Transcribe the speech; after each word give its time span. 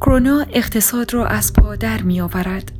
کرونا 0.00 0.46
اقتصاد 0.52 1.14
را 1.14 1.26
از 1.26 1.52
پا 1.52 1.76
در 1.76 2.02
می 2.02 2.20
آورد. 2.20 2.72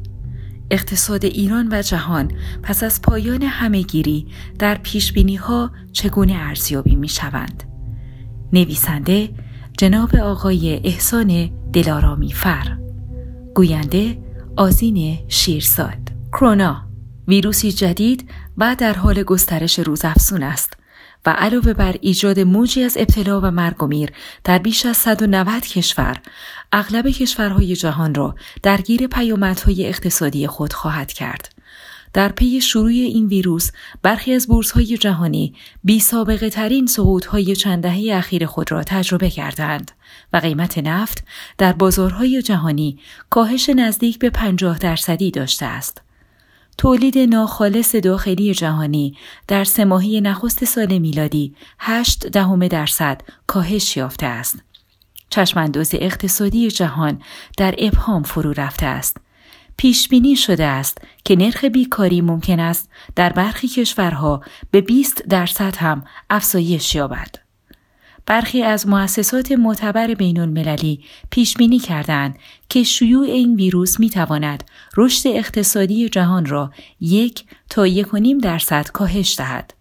اقتصاد 0.70 1.24
ایران 1.24 1.68
و 1.72 1.82
جهان 1.82 2.32
پس 2.62 2.82
از 2.82 3.02
پایان 3.02 3.42
همهگیری 3.42 4.26
در 4.58 4.74
پیشبینی 4.74 5.36
ها 5.36 5.70
چگونه 5.92 6.34
ارزیابی 6.36 6.96
می 6.96 7.08
شوند. 7.08 7.62
نویسنده 8.52 9.30
جناب 9.78 10.16
آقای 10.16 10.80
احسان 10.84 11.50
دلارامی 11.72 12.32
فر 12.32 12.76
گوینده 13.54 14.18
آزین 14.56 15.18
شیرساد 15.28 15.98
کرونا 16.32 16.88
ویروسی 17.28 17.72
جدید 17.72 18.30
و 18.56 18.76
در 18.78 18.92
حال 18.92 19.22
گسترش 19.22 19.78
روزافزون 19.78 20.42
است 20.42 20.79
و 21.26 21.30
علاوه 21.30 21.72
بر 21.72 21.96
ایجاد 22.00 22.40
موجی 22.40 22.82
از 22.82 22.96
ابتلا 22.96 23.40
و 23.40 23.50
مرگ 23.50 23.82
و 23.82 23.86
میر 23.86 24.12
در 24.44 24.58
بیش 24.58 24.86
از 24.86 24.96
190 24.96 25.62
کشور 25.62 26.20
اغلب 26.72 27.08
کشورهای 27.08 27.76
جهان 27.76 28.14
را 28.14 28.34
درگیر 28.62 29.06
پیامدهای 29.06 29.86
اقتصادی 29.86 30.46
خود 30.46 30.72
خواهد 30.72 31.12
کرد 31.12 31.54
در 32.12 32.28
پی 32.28 32.60
شروع 32.60 32.90
این 32.90 33.26
ویروس 33.26 33.70
برخی 34.02 34.32
از 34.32 34.48
بورس 34.48 34.70
های 34.70 34.98
جهانی 34.98 35.54
بی 35.84 36.00
سابقه 36.00 36.50
ترین 36.50 36.86
سقوط 36.86 37.26
های 37.26 37.56
چند 37.56 37.82
دهه 37.82 38.16
اخیر 38.16 38.46
خود 38.46 38.72
را 38.72 38.82
تجربه 38.82 39.30
کردند 39.30 39.90
و 40.32 40.36
قیمت 40.36 40.78
نفت 40.78 41.24
در 41.58 41.72
بازارهای 41.72 42.42
جهانی 42.42 42.98
کاهش 43.30 43.68
نزدیک 43.68 44.18
به 44.18 44.30
50 44.30 44.78
درصدی 44.78 45.30
داشته 45.30 45.66
است. 45.66 46.02
تولید 46.80 47.18
ناخالص 47.18 47.94
داخلی 47.94 48.54
جهانی 48.54 49.16
در 49.48 49.64
سه 49.64 49.84
نخست 50.20 50.64
سال 50.64 50.98
میلادی 50.98 51.54
8 51.78 52.26
دهم 52.26 52.68
درصد 52.68 53.20
کاهش 53.46 53.96
یافته 53.96 54.26
است. 54.26 54.58
چشمانداز 55.30 55.90
اقتصادی 55.94 56.70
جهان 56.70 57.22
در 57.56 57.74
ابهام 57.78 58.22
فرو 58.22 58.52
رفته 58.52 58.86
است. 58.86 59.16
پیش 59.76 60.08
بینی 60.08 60.36
شده 60.36 60.64
است 60.64 60.98
که 61.24 61.36
نرخ 61.36 61.64
بیکاری 61.64 62.20
ممکن 62.20 62.60
است 62.60 62.88
در 63.16 63.32
برخی 63.32 63.68
کشورها 63.68 64.42
به 64.70 64.80
20 64.80 65.22
درصد 65.22 65.76
هم 65.76 66.04
افزایش 66.30 66.94
یابد. 66.94 67.49
برخی 68.30 68.62
از 68.62 68.88
مؤسسات 68.88 69.52
معتبر 69.52 70.14
بین 70.14 70.40
المللی 70.40 71.00
پیش 71.30 71.56
بینی 71.56 71.78
کردند 71.78 72.38
که 72.68 72.82
شیوع 72.82 73.24
این 73.26 73.56
ویروس 73.56 74.00
می 74.00 74.10
تواند 74.10 74.64
رشد 74.96 75.28
اقتصادی 75.28 76.08
جهان 76.08 76.46
را 76.46 76.70
یک 77.00 77.44
تا 77.70 77.86
یک 77.86 78.14
و 78.14 78.16
نیم 78.16 78.38
درصد 78.38 78.88
کاهش 78.88 79.38
دهد. 79.38 79.74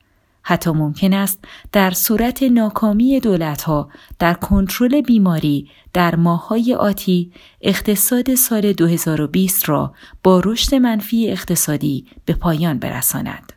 حتی 0.44 0.72
ممکن 0.72 1.14
است 1.14 1.39
در 1.72 1.92
صورت 1.92 2.44
ناکامی 2.44 3.20
دولتها 3.20 3.89
در 4.20 4.33
کنترل 4.33 5.02
بیماری 5.02 5.70
در 5.94 6.16
ماههای 6.16 6.75
آتی 6.75 7.31
اقتصاد 7.61 8.36
سال 8.36 8.73
2020 8.73 9.70
را 9.70 9.94
با 10.23 10.42
رشد 10.45 10.75
منفی 10.75 11.31
اقتصادی 11.31 12.05
به 12.25 12.33
پایان 12.33 12.80
برساند. 12.80 13.53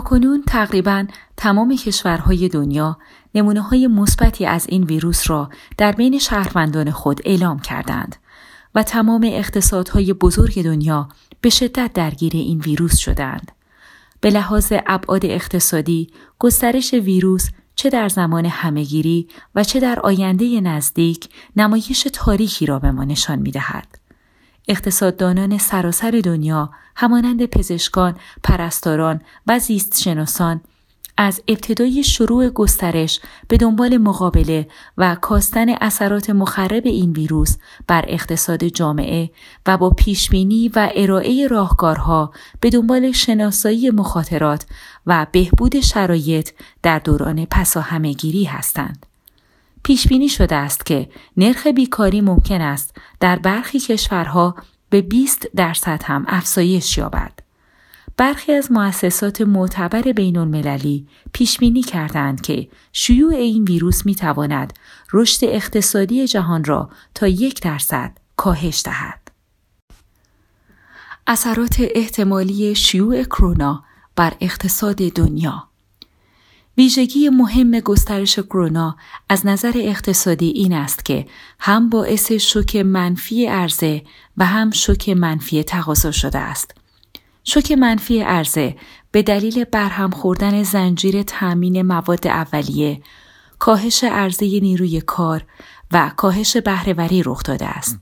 کنون 0.00 0.42
تقریبا 0.46 1.06
تمام 1.36 1.76
کشورهای 1.76 2.48
دنیا 2.48 2.98
نمونه 3.34 3.60
های 3.60 3.86
مثبتی 3.86 4.46
از 4.46 4.66
این 4.68 4.84
ویروس 4.84 5.30
را 5.30 5.50
در 5.78 5.92
بین 5.92 6.18
شهروندان 6.18 6.90
خود 6.90 7.20
اعلام 7.24 7.58
کردند 7.58 8.16
و 8.74 8.82
تمام 8.82 9.30
اقتصادهای 9.32 10.12
بزرگ 10.12 10.64
دنیا 10.64 11.08
به 11.40 11.50
شدت 11.50 11.92
درگیر 11.92 12.32
این 12.34 12.60
ویروس 12.60 12.96
شدند. 12.96 13.52
به 14.20 14.30
لحاظ 14.30 14.72
ابعاد 14.86 15.26
اقتصادی 15.26 16.10
گسترش 16.38 16.94
ویروس 16.94 17.48
چه 17.74 17.90
در 17.90 18.08
زمان 18.08 18.46
همهگیری 18.46 19.28
و 19.54 19.64
چه 19.64 19.80
در 19.80 20.00
آینده 20.00 20.60
نزدیک 20.60 21.28
نمایش 21.56 22.06
تاریخی 22.12 22.66
را 22.66 22.78
به 22.78 22.90
ما 22.90 23.04
نشان 23.04 23.38
می 23.38 23.50
دهد. 23.50 23.98
اقتصاددانان 24.68 25.58
سراسر 25.58 26.10
دنیا 26.24 26.70
همانند 26.96 27.46
پزشکان، 27.46 28.16
پرستاران 28.42 29.20
و 29.46 29.58
زیستشناسان 29.58 30.60
از 31.16 31.42
ابتدای 31.48 32.04
شروع 32.04 32.48
گسترش 32.48 33.20
به 33.48 33.56
دنبال 33.56 33.98
مقابله 33.98 34.68
و 34.98 35.14
کاستن 35.14 35.68
اثرات 35.68 36.30
مخرب 36.30 36.86
این 36.86 37.12
ویروس 37.12 37.56
بر 37.86 38.04
اقتصاد 38.08 38.64
جامعه 38.64 39.30
و 39.66 39.76
با 39.76 39.90
پیشبینی 39.90 40.68
و 40.68 40.90
ارائه 40.94 41.46
راهکارها 41.46 42.32
به 42.60 42.70
دنبال 42.70 43.12
شناسایی 43.12 43.90
مخاطرات 43.90 44.66
و 45.06 45.26
بهبود 45.32 45.80
شرایط 45.80 46.50
در 46.82 46.98
دوران 46.98 47.44
پسا 47.44 47.80
همهگیری 47.80 48.44
هستند. 48.44 49.06
پیش 49.82 50.08
بینی 50.08 50.28
شده 50.28 50.54
است 50.54 50.86
که 50.86 51.08
نرخ 51.36 51.66
بیکاری 51.66 52.20
ممکن 52.20 52.60
است 52.60 52.96
در 53.20 53.38
برخی 53.38 53.80
کشورها 53.80 54.54
به 54.90 55.02
20 55.02 55.46
درصد 55.56 56.02
هم 56.04 56.24
افزایش 56.28 56.98
یابد. 56.98 57.41
برخی 58.16 58.52
از 58.52 58.72
مؤسسات 58.72 59.40
معتبر 59.40 60.02
بین 60.02 60.36
المللی 60.36 61.06
پیش 61.32 61.58
بینی 61.58 61.82
کردند 61.82 62.40
که 62.40 62.68
شیوع 62.92 63.34
این 63.34 63.64
ویروس 63.64 64.06
می 64.06 64.14
تواند 64.14 64.72
رشد 65.12 65.44
اقتصادی 65.44 66.26
جهان 66.26 66.64
را 66.64 66.90
تا 67.14 67.28
یک 67.28 67.62
درصد 67.62 68.12
کاهش 68.36 68.82
دهد. 68.84 69.30
اثرات 71.26 71.76
احتمالی 71.78 72.74
شیوع 72.74 73.24
کرونا 73.24 73.84
بر 74.16 74.32
اقتصاد 74.40 74.96
دنیا 74.96 75.68
ویژگی 76.78 77.28
مهم 77.28 77.80
گسترش 77.80 78.38
کرونا 78.38 78.96
از 79.28 79.46
نظر 79.46 79.72
اقتصادی 79.76 80.46
این 80.46 80.72
است 80.72 81.04
که 81.04 81.26
هم 81.60 81.88
باعث 81.88 82.32
شوک 82.32 82.76
منفی 82.76 83.46
عرضه 83.46 84.02
و 84.36 84.46
هم 84.46 84.70
شوک 84.70 85.08
منفی 85.08 85.62
تقاضا 85.62 86.10
شده 86.10 86.38
است. 86.38 86.81
شوک 87.44 87.72
منفی 87.72 88.20
عرضه 88.20 88.76
به 89.12 89.22
دلیل 89.22 89.64
برهم 89.64 90.10
خوردن 90.10 90.62
زنجیره 90.62 91.24
تأمین 91.24 91.82
مواد 91.82 92.26
اولیه، 92.26 93.02
کاهش 93.58 94.04
عرضه 94.04 94.60
نیروی 94.60 95.00
کار 95.00 95.44
و 95.92 96.10
کاهش 96.16 96.56
بهرهوری 96.56 97.22
رخ 97.22 97.42
داده 97.42 97.66
است. 97.66 97.98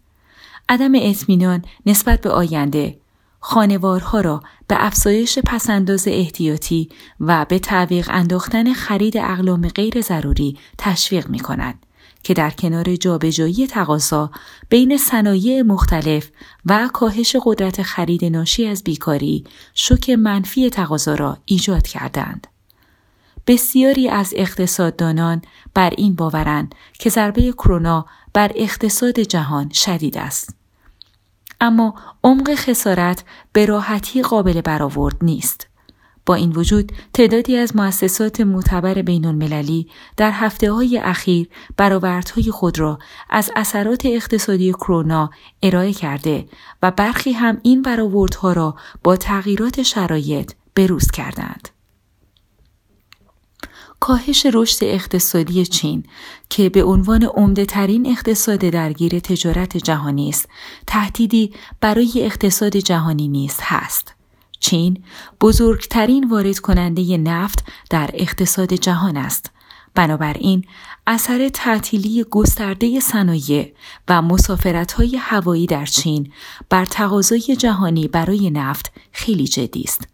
عدم 0.69 0.93
اطمینان 0.95 1.65
نسبت 1.87 2.21
به 2.21 2.31
آینده 2.31 2.99
خانوارها 3.41 4.21
را 4.21 4.43
به 4.69 4.87
افزایش 4.87 5.39
پسنداز 5.39 6.09
احتیاطی 6.09 6.89
و 7.21 7.45
به 7.45 7.59
تعویق 7.59 8.09
انداختن 8.13 8.73
خرید 8.73 9.17
اقلام 9.17 9.69
غیر 9.69 10.01
ضروری 10.01 10.59
تشویق 10.79 11.29
می 11.29 11.39
کند 11.39 11.87
که 12.23 12.35
در 12.35 12.51
کنار 12.51 12.97
جابجایی 12.97 13.67
تقاضا 13.67 14.31
بین 14.69 14.97
صنایع 14.97 15.63
مختلف 15.63 16.31
و 16.67 16.91
کاهش 16.93 17.37
قدرت 17.45 17.83
خرید 17.83 18.25
ناشی 18.25 18.67
از 18.67 18.85
بیکاری 18.85 19.45
شوک 19.75 20.11
منفی 20.11 20.71
تقاضا 20.71 21.15
را 21.15 21.39
ایجاد 21.45 21.87
کردند. 21.87 22.47
بسیاری 23.47 24.09
از 24.09 24.35
اقتصاددانان 24.37 25.43
بر 25.75 25.91
این 25.91 26.15
باورند 26.15 26.75
که 26.99 27.11
ضربه 27.11 27.53
کرونا 27.53 28.07
بر 28.33 28.53
اقتصاد 28.55 29.21
جهان 29.21 29.71
شدید 29.73 30.19
است. 30.19 30.55
اما 31.61 31.95
عمق 32.25 32.55
خسارت 32.55 33.25
به 33.53 33.67
راحتی 33.67 34.23
قابل 34.23 34.61
برآورد 34.61 35.17
نیست. 35.23 35.70
با 36.31 36.37
این 36.37 36.53
وجود 36.53 36.93
تعدادی 37.13 37.57
از 37.57 37.77
مؤسسات 37.77 38.41
معتبر 38.41 39.03
بین 39.03 39.25
المللی 39.25 39.89
در 40.17 40.31
هفته 40.31 40.73
های 40.73 40.99
اخیر 40.99 41.49
برآوردهای 41.77 42.51
خود 42.51 42.79
را 42.79 42.99
از 43.31 43.51
اثرات 43.57 44.07
اقتصادی 44.07 44.73
کرونا 44.73 45.31
ارائه 45.63 45.93
کرده 45.93 46.47
و 46.83 46.91
برخی 46.91 47.33
هم 47.33 47.59
این 47.63 47.83
برآوردها 47.83 48.53
را 48.53 48.77
با 49.05 49.17
تغییرات 49.17 49.83
شرایط 49.83 50.53
بروز 50.75 51.11
کردند. 51.11 51.69
کاهش 54.01 54.47
رشد 54.55 54.85
اقتصادی 54.85 55.67
چین 55.67 56.05
که 56.51 56.69
به 56.69 56.85
عنوان 56.85 57.23
عمده 57.23 57.65
ترین 57.65 58.07
اقتصاد 58.07 58.59
درگیر 58.59 59.19
تجارت 59.19 59.77
جهانی 59.77 60.29
است 60.29 60.49
تهدیدی 60.87 61.55
برای 61.81 62.13
اقتصاد 62.17 62.77
جهانی 62.77 63.29
نیز 63.29 63.57
هست. 63.61 64.20
چین 64.61 65.05
بزرگترین 65.41 66.29
وارد 66.29 66.59
کننده 66.59 67.17
نفت 67.17 67.65
در 67.91 68.11
اقتصاد 68.15 68.73
جهان 68.73 69.17
است. 69.17 69.51
بنابراین 69.95 70.65
اثر 71.07 71.49
تعطیلی 71.49 72.25
گسترده 72.31 73.01
صنایع 73.01 73.73
و 74.09 74.23
مسافرت‌های 74.23 75.17
هوایی 75.17 75.67
در 75.67 75.87
چین 75.87 76.33
بر 76.69 76.85
تقاضای 76.85 77.57
جهانی 77.59 78.09
برای 78.09 78.51
نفت 78.51 78.93
خیلی 79.13 79.45
جدی 79.45 79.83
است. 79.83 80.10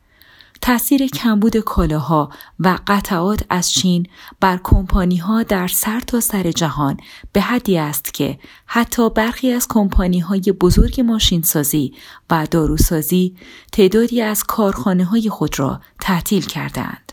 تاثیر 0.61 1.07
کمبود 1.07 1.57
کالاها 1.57 2.31
و 2.61 2.79
قطعات 2.87 3.45
از 3.51 3.73
چین 3.73 4.07
بر 4.41 4.61
کمپانی 4.65 5.17
ها 5.17 5.43
در 5.43 5.69
سر 5.69 6.01
تا 6.01 6.21
سر 6.21 6.51
جهان 6.51 6.97
به 7.33 7.41
حدی 7.41 7.79
است 7.79 8.15
که 8.15 8.39
حتی 8.67 9.11
برخی 9.11 9.53
از 9.53 9.67
کمپانی 9.69 10.19
های 10.19 10.41
بزرگ 10.41 11.01
ماشینسازی 11.01 11.95
و 12.31 12.47
داروسازی 12.51 13.37
تعدادی 13.73 14.23
از 14.23 14.45
کارخانه 14.45 15.05
های 15.05 15.31
خود 15.31 15.59
را 15.59 15.81
تعطیل 16.01 16.47
کردند. 16.47 17.13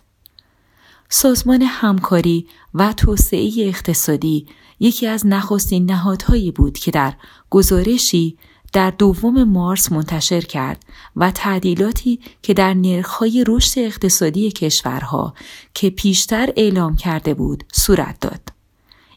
سازمان 1.10 1.62
همکاری 1.62 2.48
و 2.74 2.94
توسعه 2.94 3.51
اقتصادی 3.57 4.48
یکی 4.80 5.07
از 5.07 5.28
نخستین 5.28 5.92
نهادهایی 5.92 6.51
بود 6.51 6.78
که 6.78 6.92
در 6.92 7.13
گزارشی 7.50 8.38
در 8.74 8.90
دوم 8.90 9.44
مارس 9.44 9.92
منتشر 9.92 10.42
کرد 10.42 10.86
و 11.16 11.31
تعدیلاتی 11.31 12.20
که 12.42 12.54
در 12.54 12.74
نرخهای 12.74 13.44
رشد 13.48 13.80
اقتصادی 13.80 14.52
کشورها 14.52 15.34
که 15.74 15.90
پیشتر 15.90 16.50
اعلام 16.58 16.96
کرده 16.96 17.34
بود 17.34 17.64
صورت 17.72 18.20
داد. 18.20 18.42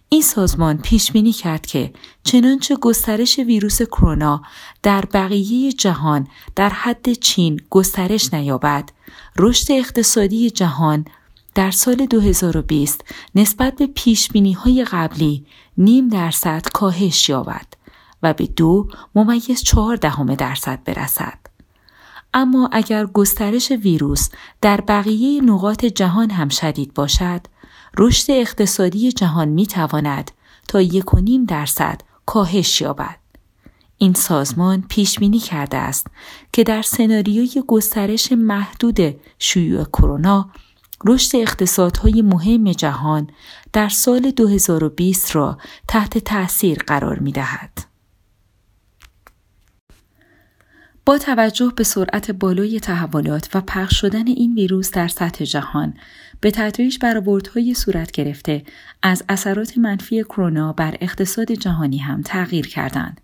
این 0.08 0.22
سازمان 0.22 0.78
پیش 0.78 1.12
بینی 1.12 1.32
کرد 1.32 1.66
که 1.66 1.92
چنانچه 2.24 2.76
گسترش 2.76 3.38
ویروس 3.38 3.82
کرونا 3.82 4.42
در 4.82 5.04
بقیه 5.14 5.72
جهان 5.72 6.28
در 6.56 6.68
حد 6.68 7.12
چین 7.12 7.60
گسترش 7.70 8.34
نیابد، 8.34 8.90
رشد 9.38 9.72
اقتصادی 9.72 10.50
جهان 10.50 11.04
در 11.54 11.70
سال 11.70 12.06
2020 12.06 13.04
نسبت 13.34 13.76
به 13.76 13.86
پیش 13.86 14.28
بینی 14.28 14.52
های 14.52 14.84
قبلی 14.84 15.46
نیم 15.78 16.08
درصد 16.08 16.66
کاهش 16.72 17.28
یابد 17.28 17.66
و 18.22 18.34
به 18.34 18.46
دو 18.46 18.88
ممیز 19.14 19.62
چهار 19.62 19.96
دهم 19.96 20.34
درصد 20.34 20.84
برسد. 20.84 21.38
اما 22.34 22.68
اگر 22.72 23.06
گسترش 23.06 23.70
ویروس 23.70 24.28
در 24.60 24.80
بقیه 24.80 25.42
نقاط 25.42 25.84
جهان 25.84 26.30
هم 26.30 26.48
شدید 26.48 26.94
باشد، 26.94 27.40
رشد 27.98 28.30
اقتصادی 28.30 29.12
جهان 29.12 29.48
می 29.48 29.66
تواند 29.66 30.30
تا 30.68 30.80
یک 30.80 31.14
و 31.14 31.20
درصد 31.48 32.00
کاهش 32.26 32.80
یابد. 32.80 33.16
این 33.98 34.14
سازمان 34.14 34.84
پیش 34.88 35.18
بینی 35.18 35.38
کرده 35.38 35.76
است 35.76 36.06
که 36.52 36.64
در 36.64 36.82
سناریوی 36.82 37.62
گسترش 37.66 38.32
محدود 38.32 39.16
شیوع 39.38 39.84
کرونا 39.84 40.50
رشد 41.04 41.36
اقتصادهای 41.36 42.22
مهم 42.22 42.72
جهان 42.72 43.30
در 43.72 43.88
سال 43.88 44.30
2020 44.30 45.36
را 45.36 45.58
تحت 45.88 46.18
تأثیر 46.18 46.78
قرار 46.78 47.18
می 47.18 47.32
دهد. 47.32 47.85
با 51.06 51.18
توجه 51.18 51.72
به 51.76 51.84
سرعت 51.84 52.30
بالای 52.30 52.80
تحولات 52.80 53.48
و 53.54 53.60
پخش 53.60 54.00
شدن 54.00 54.26
این 54.26 54.54
ویروس 54.54 54.90
در 54.90 55.08
سطح 55.08 55.44
جهان 55.44 55.94
به 56.40 56.50
تدریج 56.50 56.98
برآوردهای 57.00 57.74
صورت 57.74 58.10
گرفته 58.10 58.62
از 59.02 59.24
اثرات 59.28 59.78
منفی 59.78 60.24
کرونا 60.24 60.72
بر 60.72 60.96
اقتصاد 61.00 61.52
جهانی 61.52 61.98
هم 61.98 62.22
تغییر 62.22 62.66
کردند. 62.66 63.20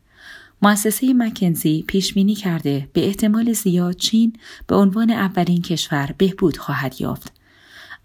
مؤسسه 0.63 1.15
مکنزی 1.15 1.85
پیش 1.87 2.15
بینی 2.15 2.35
کرده 2.35 2.89
به 2.93 3.07
احتمال 3.07 3.53
زیاد 3.53 3.97
چین 3.97 4.33
به 4.67 4.77
عنوان 4.77 5.11
اولین 5.11 5.63
کشور 5.63 6.15
بهبود 6.19 6.57
خواهد 6.57 7.01
یافت. 7.01 7.33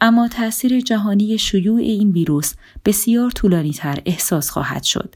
اما 0.01 0.27
تاثیر 0.27 0.81
جهانی 0.81 1.38
شیوع 1.38 1.80
این 1.80 2.12
ویروس 2.12 2.53
بسیار 2.85 3.31
طولانی 3.31 3.73
تر 3.73 4.00
احساس 4.06 4.50
خواهد 4.50 4.83
شد 4.83 5.15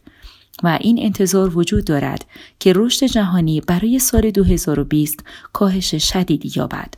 و 0.63 0.77
این 0.81 0.99
انتظار 1.01 1.57
وجود 1.57 1.85
دارد 1.85 2.25
که 2.59 2.73
رشد 2.75 3.05
جهانی 3.05 3.61
برای 3.61 3.99
سال 3.99 4.31
2020 4.31 5.23
کاهش 5.53 5.95
شدیدی 5.95 6.51
یابد. 6.55 6.93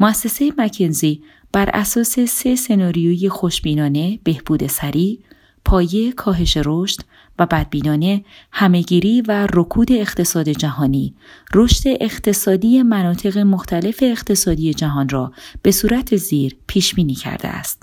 مؤسسه 0.00 0.52
مکنزی 0.58 1.22
بر 1.52 1.70
اساس 1.74 2.20
سه 2.20 2.56
سناریوی 2.56 3.28
خوشبینانه 3.28 4.18
بهبود 4.24 4.66
سریع، 4.66 5.18
پایه 5.64 6.12
کاهش 6.12 6.58
رشد 6.64 7.00
و 7.38 7.46
بدبینانه 7.46 8.24
همهگیری 8.52 9.20
و 9.20 9.48
رکود 9.52 9.92
اقتصاد 9.92 10.48
جهانی 10.48 11.14
رشد 11.54 11.82
اقتصادی 12.00 12.82
مناطق 12.82 13.38
مختلف 13.38 13.98
اقتصادی 14.02 14.74
جهان 14.74 15.08
را 15.08 15.32
به 15.62 15.70
صورت 15.70 16.16
زیر 16.16 16.56
پیش 16.66 16.94
بینی 16.94 17.14
کرده 17.14 17.48
است. 17.48 17.82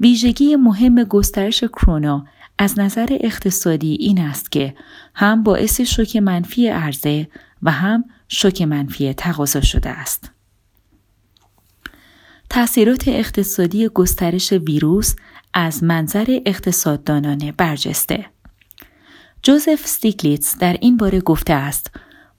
ویژگی 0.00 0.56
مهم 0.56 1.04
گسترش 1.04 1.64
کرونا 1.64 2.26
از 2.62 2.78
نظر 2.78 3.08
اقتصادی 3.20 3.96
این 4.00 4.20
است 4.20 4.52
که 4.52 4.74
هم 5.14 5.42
باعث 5.42 5.80
شوک 5.80 6.16
منفی 6.16 6.68
عرضه 6.68 7.28
و 7.62 7.70
هم 7.70 8.04
شوک 8.28 8.62
منفی 8.62 9.12
تقاضا 9.12 9.60
شده 9.60 9.90
است. 9.90 10.30
تأثیرات 12.50 13.08
اقتصادی 13.08 13.88
گسترش 13.88 14.52
ویروس 14.52 15.14
از 15.54 15.84
منظر 15.84 16.40
اقتصاددانانه 16.46 17.52
برجسته. 17.52 18.26
جوزف 19.42 19.86
ستیکلیتس 19.86 20.58
در 20.58 20.76
این 20.80 20.96
باره 20.96 21.20
گفته 21.20 21.52
است 21.52 21.90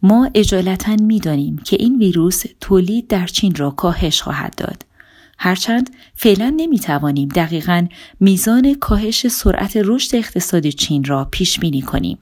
ما 0.02 0.30
اجالتا 0.34 0.96
می‌دانیم 0.96 1.58
که 1.58 1.78
این 1.80 1.98
ویروس 1.98 2.44
تولید 2.62 3.08
در 3.08 3.28
چین 3.28 3.56
را 3.56 3.72
کاهش 3.72 4.22
خواهد 4.22 4.56
داد 4.56 4.86
هرچند 5.38 5.90
فعلا 6.16 6.54
نمی 6.58 6.80
توانیم 6.80 7.30
دقیقا 7.30 7.88
میزان 8.20 8.74
کاهش 8.74 9.28
سرعت 9.28 9.78
رشد 9.86 10.16
اقتصاد 10.16 10.68
چین 10.68 11.04
را 11.04 11.28
پیش 11.32 11.60
بینی 11.60 11.82
کنیم. 11.82 12.18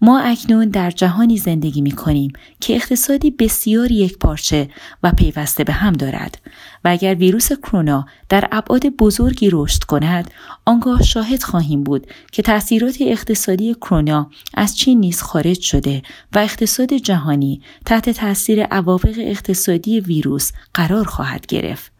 ما 0.00 0.20
اکنون 0.20 0.68
در 0.68 0.90
جهانی 0.90 1.36
زندگی 1.36 1.80
می 1.80 1.90
کنیم 1.90 2.32
که 2.60 2.76
اقتصادی 2.76 3.30
بسیار 3.30 3.92
یک 3.92 4.18
پارچه 4.18 4.68
و 5.02 5.12
پیوسته 5.12 5.64
به 5.64 5.72
هم 5.72 5.92
دارد 5.92 6.38
و 6.84 6.88
اگر 6.88 7.14
ویروس 7.14 7.52
کرونا 7.52 8.06
در 8.28 8.48
ابعاد 8.52 8.86
بزرگی 8.86 9.50
رشد 9.52 9.84
کند 9.84 10.30
آنگاه 10.64 11.02
شاهد 11.02 11.42
خواهیم 11.42 11.84
بود 11.84 12.06
که 12.32 12.42
تاثیرات 12.42 12.96
اقتصادی 13.00 13.74
کرونا 13.74 14.30
از 14.54 14.76
چین 14.76 15.00
نیز 15.00 15.22
خارج 15.22 15.60
شده 15.60 16.02
و 16.34 16.38
اقتصاد 16.38 16.92
جهانی 16.92 17.62
تحت 17.84 18.10
تاثیر 18.10 18.62
عواقب 18.62 19.14
اقتصادی 19.18 20.00
ویروس 20.00 20.52
قرار 20.74 21.04
خواهد 21.04 21.46
گرفت 21.46 21.97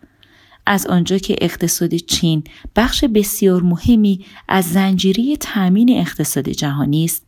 از 0.68 0.86
آنجا 0.86 1.18
که 1.18 1.36
اقتصاد 1.40 1.94
چین 1.94 2.44
بخش 2.76 3.04
بسیار 3.04 3.62
مهمی 3.62 4.24
از 4.48 4.64
زنجیره 4.64 5.36
تأمین 5.36 5.98
اقتصاد 5.98 6.48
جهانی 6.48 7.04
است 7.04 7.26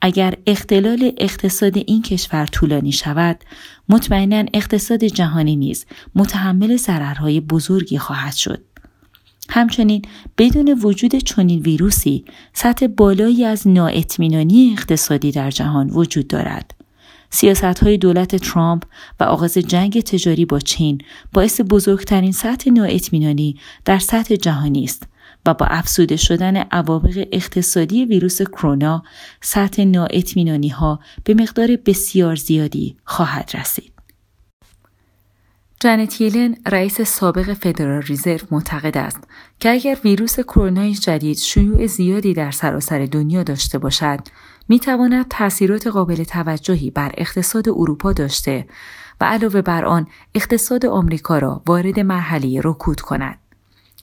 اگر 0.00 0.34
اختلال 0.46 1.12
اقتصاد 1.18 1.76
این 1.76 2.02
کشور 2.02 2.46
طولانی 2.46 2.92
شود 2.92 3.44
مطمئنا 3.88 4.44
اقتصاد 4.54 5.04
جهانی 5.04 5.56
نیز 5.56 5.86
متحمل 6.14 6.76
ضررهای 6.76 7.40
بزرگی 7.40 7.98
خواهد 7.98 8.34
شد. 8.34 8.64
همچنین 9.48 10.02
بدون 10.38 10.78
وجود 10.82 11.14
چنین 11.14 11.60
ویروسی 11.60 12.24
سطح 12.52 12.86
بالایی 12.86 13.44
از 13.44 13.68
نااطمینانی 13.68 14.70
اقتصادی 14.72 15.32
در 15.32 15.50
جهان 15.50 15.90
وجود 15.90 16.28
دارد. 16.28 16.79
سیاست 17.30 17.64
های 17.64 17.98
دولت 17.98 18.36
ترامپ 18.36 18.82
و 19.20 19.24
آغاز 19.24 19.54
جنگ 19.54 20.00
تجاری 20.00 20.44
با 20.44 20.58
چین 20.58 21.00
باعث 21.32 21.60
بزرگترین 21.60 22.32
سطح 22.32 22.70
نااطمینانی 22.70 23.56
در 23.84 23.98
سطح 23.98 24.34
جهانی 24.34 24.84
است 24.84 25.06
و 25.46 25.54
با 25.54 25.66
افزوده 25.66 26.16
شدن 26.16 26.56
عوابق 26.56 27.28
اقتصادی 27.32 28.04
ویروس 28.04 28.42
کرونا 28.42 29.02
سطح 29.40 29.84
نااطمینانی 29.84 30.68
ها 30.68 31.00
به 31.24 31.34
مقدار 31.34 31.76
بسیار 31.86 32.36
زیادی 32.36 32.96
خواهد 33.04 33.50
رسید. 33.54 33.92
جنت 35.80 36.20
یلن 36.20 36.56
رئیس 36.66 37.00
سابق 37.00 37.54
فدرال 37.54 38.02
ریزرو 38.02 38.46
معتقد 38.50 38.96
است 38.96 39.20
که 39.60 39.70
اگر 39.70 39.98
ویروس 40.04 40.40
کرونا 40.40 40.92
جدید 40.92 41.38
شیوع 41.38 41.86
زیادی 41.86 42.34
در 42.34 42.50
سراسر 42.50 43.06
دنیا 43.06 43.42
داشته 43.42 43.78
باشد 43.78 44.18
می 44.70 44.80
تواند 44.80 45.28
تاثیرات 45.28 45.86
قابل 45.86 46.24
توجهی 46.24 46.90
بر 46.90 47.12
اقتصاد 47.16 47.68
اروپا 47.68 48.12
داشته 48.12 48.66
و 49.20 49.24
علاوه 49.24 49.62
بر 49.62 49.84
آن 49.84 50.06
اقتصاد 50.34 50.86
آمریکا 50.86 51.38
را 51.38 51.62
وارد 51.66 52.00
مرحله 52.00 52.60
رکود 52.64 53.00
کند. 53.00 53.38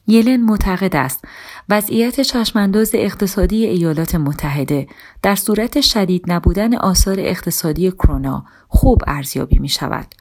یلن 0.08 0.42
معتقد 0.42 0.96
است 0.96 1.26
وضعیت 1.70 2.22
چشمانداز 2.22 2.92
اقتصادی 2.94 3.66
ایالات 3.66 4.16
متحده 4.16 4.88
در 5.22 5.36
صورت 5.36 5.82
شدید 5.82 6.24
نبودن 6.28 6.76
آثار 6.76 7.20
اقتصادی 7.20 7.92
کرونا 7.92 8.46
خوب 8.68 9.02
ارزیابی 9.08 9.60
می 9.60 9.70
شود. 9.70 10.16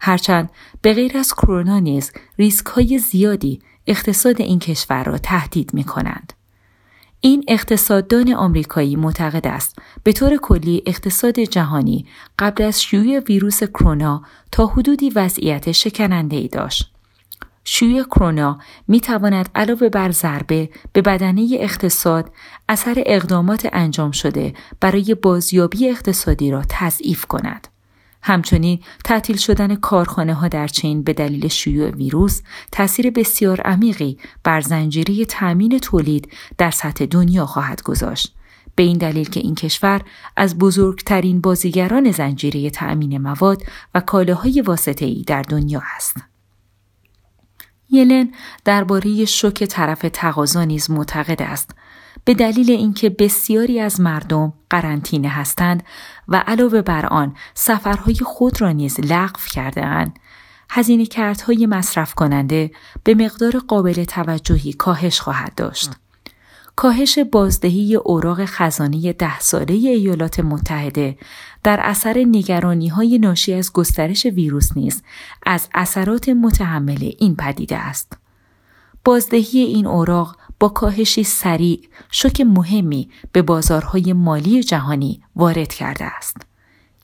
هرچند 0.00 0.50
به 0.82 0.94
غیر 0.94 1.18
از 1.18 1.34
کرونا 1.34 1.78
نیز 1.78 2.12
ریسک 2.38 2.66
های 2.66 2.98
زیادی 2.98 3.60
اقتصاد 3.86 4.40
این 4.40 4.58
کشور 4.58 5.04
را 5.04 5.18
تهدید 5.18 5.74
می 5.74 5.84
کنند. 5.84 6.32
این 7.24 7.44
اقتصاددان 7.48 8.34
آمریکایی 8.34 8.96
معتقد 8.96 9.46
است 9.46 9.78
به 10.04 10.12
طور 10.12 10.36
کلی 10.36 10.82
اقتصاد 10.86 11.40
جهانی 11.40 12.06
قبل 12.38 12.64
از 12.64 12.82
شیوع 12.82 13.18
ویروس 13.18 13.64
کرونا 13.64 14.22
تا 14.52 14.66
حدودی 14.66 15.10
وضعیت 15.10 15.72
شکننده 15.72 16.36
ای 16.36 16.48
داشت. 16.48 16.92
شیوع 17.64 18.04
کرونا 18.04 18.58
می 18.88 19.00
تواند 19.00 19.48
علاوه 19.54 19.88
بر 19.88 20.10
ضربه 20.10 20.70
به 20.92 21.02
بدنه 21.02 21.48
اقتصاد 21.52 22.30
اثر 22.68 23.02
اقدامات 23.06 23.68
انجام 23.72 24.10
شده 24.10 24.54
برای 24.80 25.14
بازیابی 25.14 25.88
اقتصادی 25.88 26.50
را 26.50 26.62
تضعیف 26.68 27.26
کند. 27.26 27.68
همچنین 28.22 28.80
تعطیل 29.04 29.36
شدن 29.36 29.74
کارخانه 29.74 30.34
ها 30.34 30.48
در 30.48 30.66
چین 30.68 31.02
به 31.02 31.12
دلیل 31.12 31.48
شیوع 31.48 31.90
ویروس 31.90 32.42
تاثیر 32.72 33.10
بسیار 33.10 33.60
عمیقی 33.60 34.18
بر 34.44 34.60
زنجیره 34.60 35.24
تأمین 35.24 35.78
تولید 35.78 36.32
در 36.58 36.70
سطح 36.70 37.06
دنیا 37.06 37.46
خواهد 37.46 37.82
گذاشت. 37.82 38.34
به 38.74 38.82
این 38.82 38.98
دلیل 38.98 39.28
که 39.30 39.40
این 39.40 39.54
کشور 39.54 40.00
از 40.36 40.58
بزرگترین 40.58 41.40
بازیگران 41.40 42.10
زنجیره 42.10 42.70
تأمین 42.70 43.18
مواد 43.18 43.62
و 43.94 44.00
کالاهای 44.00 44.60
واسطه 44.60 45.04
ای 45.06 45.24
در 45.26 45.42
دنیا 45.42 45.82
است. 45.96 46.16
یلن 47.90 48.32
درباره 48.64 49.24
شوک 49.24 49.64
طرف 49.64 50.04
تقاضا 50.12 50.64
نیز 50.64 50.90
معتقد 50.90 51.42
است 51.42 51.70
به 52.24 52.34
دلیل 52.34 52.70
اینکه 52.70 53.10
بسیاری 53.10 53.80
از 53.80 54.00
مردم 54.00 54.52
قرنطینه 54.70 55.28
هستند 55.28 55.82
و 56.28 56.44
علاوه 56.46 56.82
بر 56.82 57.06
آن 57.06 57.34
سفرهای 57.54 58.14
خود 58.14 58.60
را 58.60 58.72
نیز 58.72 59.00
لغو 59.00 59.40
کرده 59.52 59.86
اند 59.86 60.18
هزینه 60.70 61.06
کردهای 61.06 61.66
مصرف 61.66 62.14
کننده 62.14 62.70
به 63.04 63.14
مقدار 63.14 63.58
قابل 63.58 64.04
توجهی 64.04 64.72
کاهش 64.72 65.20
خواهد 65.20 65.54
داشت. 65.54 65.90
کاهش 66.76 67.18
بازدهی 67.18 67.94
اوراق 67.94 68.44
خزانه 68.44 69.12
ده 69.12 69.40
ساله 69.40 69.74
ایالات 69.74 70.40
متحده 70.40 71.18
در 71.62 71.80
اثر 71.82 72.18
نگرانی 72.18 72.88
های 72.88 73.18
ناشی 73.18 73.54
از 73.54 73.72
گسترش 73.72 74.26
ویروس 74.26 74.76
نیز 74.76 75.02
از 75.46 75.68
اثرات 75.74 76.28
متحمل 76.28 77.10
این 77.18 77.36
پدیده 77.36 77.76
است. 77.76 78.18
بازدهی 79.04 79.58
این 79.58 79.86
اوراق 79.86 80.36
با 80.62 80.68
کاهشی 80.68 81.24
سریع 81.24 81.80
شوک 82.10 82.40
مهمی 82.40 83.10
به 83.32 83.42
بازارهای 83.42 84.12
مالی 84.12 84.62
جهانی 84.62 85.22
وارد 85.36 85.72
کرده 85.72 86.04
است. 86.04 86.36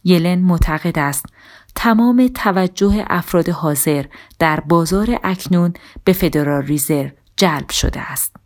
یلن 0.04 0.38
معتقد 0.38 0.98
است 0.98 1.26
تمام 1.74 2.30
توجه 2.34 3.04
افراد 3.06 3.48
حاضر 3.48 4.04
در 4.38 4.60
بازار 4.60 5.18
اکنون 5.24 5.74
به 6.04 6.12
فدرال 6.12 6.62
ریزرو 6.62 7.10
جلب 7.36 7.70
شده 7.70 8.00
است. 8.00 8.36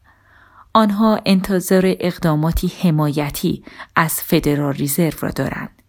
آنها 0.73 1.21
انتظار 1.27 1.83
اقداماتی 1.87 2.73
حمایتی 2.83 3.65
از 3.97 4.15
فدرال 4.15 4.73
ریزرو 4.73 5.19
را 5.21 5.31
دارند. 5.31 5.83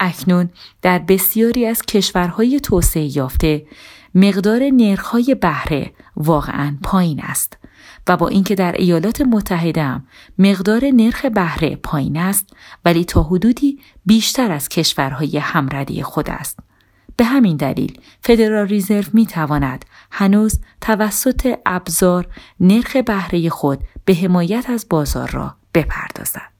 اکنون 0.00 0.50
در 0.82 0.98
بسیاری 0.98 1.66
از 1.66 1.82
کشورهای 1.82 2.60
توسعه 2.60 3.16
یافته 3.16 3.66
مقدار 4.14 4.70
نرخهای 4.72 5.34
بهره 5.34 5.92
واقعا 6.16 6.76
پایین 6.82 7.20
است 7.22 7.58
و 8.08 8.16
با 8.16 8.28
اینکه 8.28 8.54
در 8.54 8.72
ایالات 8.72 9.20
متحده 9.20 9.82
هم 9.82 10.06
مقدار 10.38 10.84
نرخ 10.84 11.24
بهره 11.24 11.76
پایین 11.76 12.16
است 12.16 12.56
ولی 12.84 13.04
تا 13.04 13.22
حدودی 13.22 13.80
بیشتر 14.06 14.52
از 14.52 14.68
کشورهای 14.68 15.38
همردی 15.38 16.02
خود 16.02 16.30
است. 16.30 16.58
به 17.16 17.24
همین 17.24 17.56
دلیل 17.56 18.00
فدرال 18.20 18.68
ریزرو 18.68 19.10
می 19.12 19.26
تواند 19.26 19.84
هنوز 20.10 20.60
توسط 20.80 21.58
ابزار 21.66 22.26
نرخ 22.60 22.96
بهره 22.96 23.48
خود 23.48 23.80
به 24.04 24.14
حمایت 24.14 24.70
از 24.70 24.86
بازار 24.90 25.30
را 25.30 25.56
بپردازد. 25.74 26.53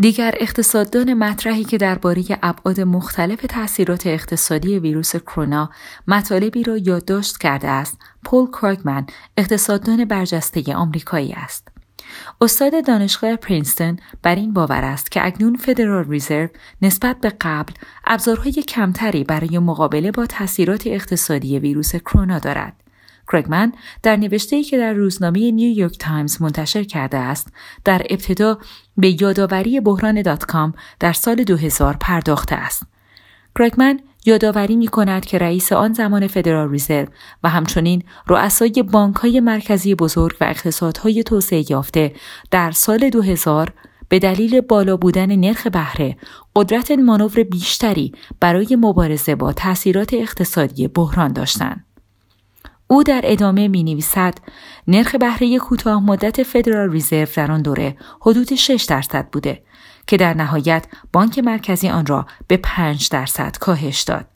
دیگر 0.00 0.34
اقتصاددان 0.40 1.14
مطرحی 1.14 1.64
که 1.64 1.78
درباره 1.78 2.24
ابعاد 2.42 2.80
مختلف 2.80 3.46
تاثیرات 3.48 4.06
اقتصادی 4.06 4.78
ویروس 4.78 5.16
کرونا 5.16 5.70
مطالبی 6.08 6.62
را 6.62 6.76
یادداشت 6.76 7.38
کرده 7.38 7.68
است 7.68 7.98
پل 8.24 8.50
کروگمن 8.50 9.06
اقتصاددان 9.36 10.04
برجسته 10.04 10.74
آمریکایی 10.74 11.32
است. 11.32 11.68
استاد 12.40 12.86
دانشگاه 12.86 13.36
پرینستون 13.36 13.98
بر 14.22 14.34
این 14.34 14.52
باور 14.52 14.84
است 14.84 15.10
که 15.10 15.26
اکنون 15.26 15.56
فدرال 15.56 16.04
ریزرو 16.08 16.48
نسبت 16.82 17.20
به 17.20 17.32
قبل 17.40 17.72
ابزارهای 18.06 18.52
کمتری 18.52 19.24
برای 19.24 19.58
مقابله 19.58 20.10
با 20.10 20.26
تاثیرات 20.26 20.86
اقتصادی 20.86 21.58
ویروس 21.58 21.96
کرونا 21.96 22.38
دارد. 22.38 22.89
کروگمن 23.32 23.72
در 24.02 24.16
نوشته‌ای 24.16 24.62
که 24.62 24.78
در 24.78 24.92
روزنامه 24.92 25.50
نیویورک 25.50 25.98
تایمز 25.98 26.42
منتشر 26.42 26.84
کرده 26.84 27.16
است 27.16 27.52
در 27.84 28.02
ابتدا 28.10 28.58
به 28.96 29.22
یادآوری 29.22 29.80
بحران 29.80 30.22
دات 30.22 30.44
کام 30.44 30.74
در 31.00 31.12
سال 31.12 31.44
2000 31.44 31.96
پرداخته 32.00 32.54
است. 32.54 32.82
کرگمن 33.58 34.00
یادآوری 34.26 34.76
می 34.76 34.88
کند 34.88 35.24
که 35.24 35.38
رئیس 35.38 35.72
آن 35.72 35.92
زمان 35.92 36.26
فدرال 36.26 36.70
ریزرو 36.70 37.06
و 37.42 37.48
همچنین 37.48 38.02
رؤسای 38.26 38.84
بانک 38.92 39.16
های 39.16 39.40
مرکزی 39.40 39.94
بزرگ 39.94 40.36
و 40.40 40.44
اقتصادهای 40.44 41.22
توسعه 41.22 41.70
یافته 41.70 42.12
در 42.50 42.70
سال 42.70 43.10
2000 43.10 43.72
به 44.08 44.18
دلیل 44.18 44.60
بالا 44.60 44.96
بودن 44.96 45.36
نرخ 45.36 45.66
بهره 45.66 46.16
قدرت 46.56 46.90
مانور 46.90 47.42
بیشتری 47.42 48.12
برای 48.40 48.76
مبارزه 48.80 49.34
با 49.34 49.52
تاثیرات 49.52 50.14
اقتصادی 50.14 50.88
بحران 50.88 51.32
داشتند. 51.32 51.89
او 52.92 53.02
در 53.02 53.20
ادامه 53.24 53.68
می 53.68 53.82
نویسد 53.82 54.34
نرخ 54.88 55.14
بهره 55.14 55.58
کوتاه 55.58 56.02
مدت 56.04 56.42
فدرال 56.42 56.90
ریزرو 56.90 57.26
در 57.36 57.52
آن 57.52 57.62
دوره 57.62 57.96
حدود 58.20 58.54
6 58.54 58.84
درصد 58.88 59.28
بوده 59.32 59.62
که 60.06 60.16
در 60.16 60.34
نهایت 60.34 60.86
بانک 61.12 61.38
مرکزی 61.38 61.88
آن 61.88 62.06
را 62.06 62.26
به 62.48 62.56
5 62.56 63.08
درصد 63.08 63.56
کاهش 63.60 64.02
داد. 64.02 64.26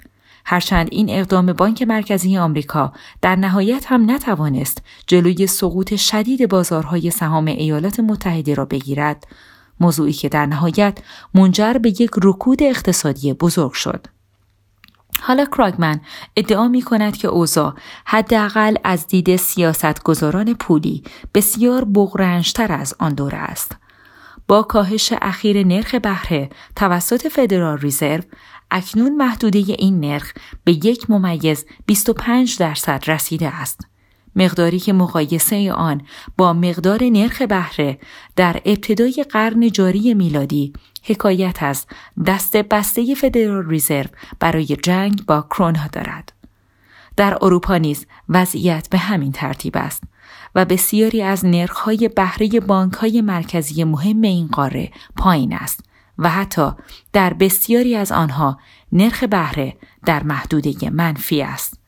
هرچند 0.46 0.88
این 0.90 1.10
اقدام 1.10 1.52
بانک 1.52 1.82
مرکزی 1.82 2.38
آمریکا 2.38 2.92
در 3.22 3.36
نهایت 3.36 3.86
هم 3.88 4.10
نتوانست 4.10 4.82
جلوی 5.06 5.46
سقوط 5.46 5.94
شدید 5.94 6.48
بازارهای 6.48 7.10
سهام 7.10 7.46
ایالات 7.46 8.00
متحده 8.00 8.54
را 8.54 8.64
بگیرد، 8.64 9.26
موضوعی 9.80 10.12
که 10.12 10.28
در 10.28 10.46
نهایت 10.46 10.98
منجر 11.34 11.72
به 11.72 11.88
یک 11.88 12.10
رکود 12.22 12.62
اقتصادی 12.62 13.32
بزرگ 13.32 13.72
شد. 13.72 14.06
حالا 15.22 15.44
کراگمن 15.44 16.00
ادعا 16.36 16.68
می 16.68 16.82
کند 16.82 17.16
که 17.16 17.28
اوضاع 17.28 17.74
حداقل 18.04 18.74
از 18.84 19.06
دید 19.06 19.36
سیاستگزاران 19.36 20.54
پولی 20.54 21.02
بسیار 21.34 21.84
بغرنجتر 21.84 22.72
از 22.72 22.94
آن 22.98 23.14
دوره 23.14 23.38
است. 23.38 23.76
با 24.48 24.62
کاهش 24.62 25.12
اخیر 25.22 25.66
نرخ 25.66 25.94
بهره 25.94 26.50
توسط 26.76 27.28
فدرال 27.28 27.78
ریزرو 27.78 28.22
اکنون 28.70 29.16
محدوده 29.16 29.58
این 29.58 30.00
نرخ 30.00 30.32
به 30.64 30.72
یک 30.72 31.10
ممیز 31.10 31.64
25 31.86 32.58
درصد 32.58 33.02
رسیده 33.06 33.48
است. 33.48 33.80
مقداری 34.36 34.78
که 34.78 34.92
مقایسه 34.92 35.72
آن 35.72 36.02
با 36.36 36.52
مقدار 36.52 37.04
نرخ 37.04 37.42
بهره 37.42 37.98
در 38.36 38.60
ابتدای 38.64 39.24
قرن 39.30 39.70
جاری 39.70 40.14
میلادی 40.14 40.72
حکایت 41.04 41.62
از 41.62 41.86
دست 42.26 42.56
بسته 42.56 43.14
فدرال 43.14 43.68
ریزرو 43.68 44.10
برای 44.40 44.66
جنگ 44.66 45.24
با 45.26 45.42
کرونا 45.42 45.86
دارد. 45.86 46.32
در 47.16 47.38
اروپا 47.42 47.76
نیز 47.76 48.06
وضعیت 48.28 48.88
به 48.90 48.98
همین 48.98 49.32
ترتیب 49.32 49.76
است 49.76 50.02
و 50.54 50.64
بسیاری 50.64 51.22
از 51.22 51.44
نرخهای 51.44 52.08
بهره 52.08 52.60
بانکهای 52.60 53.20
مرکزی 53.20 53.84
مهم 53.84 54.22
این 54.22 54.46
قاره 54.46 54.90
پایین 55.16 55.52
است 55.52 55.84
و 56.18 56.30
حتی 56.30 56.70
در 57.12 57.34
بسیاری 57.34 57.96
از 57.96 58.12
آنها 58.12 58.58
نرخ 58.92 59.24
بهره 59.24 59.76
در 60.06 60.22
محدوده 60.22 60.90
منفی 60.90 61.42
است. 61.42 61.78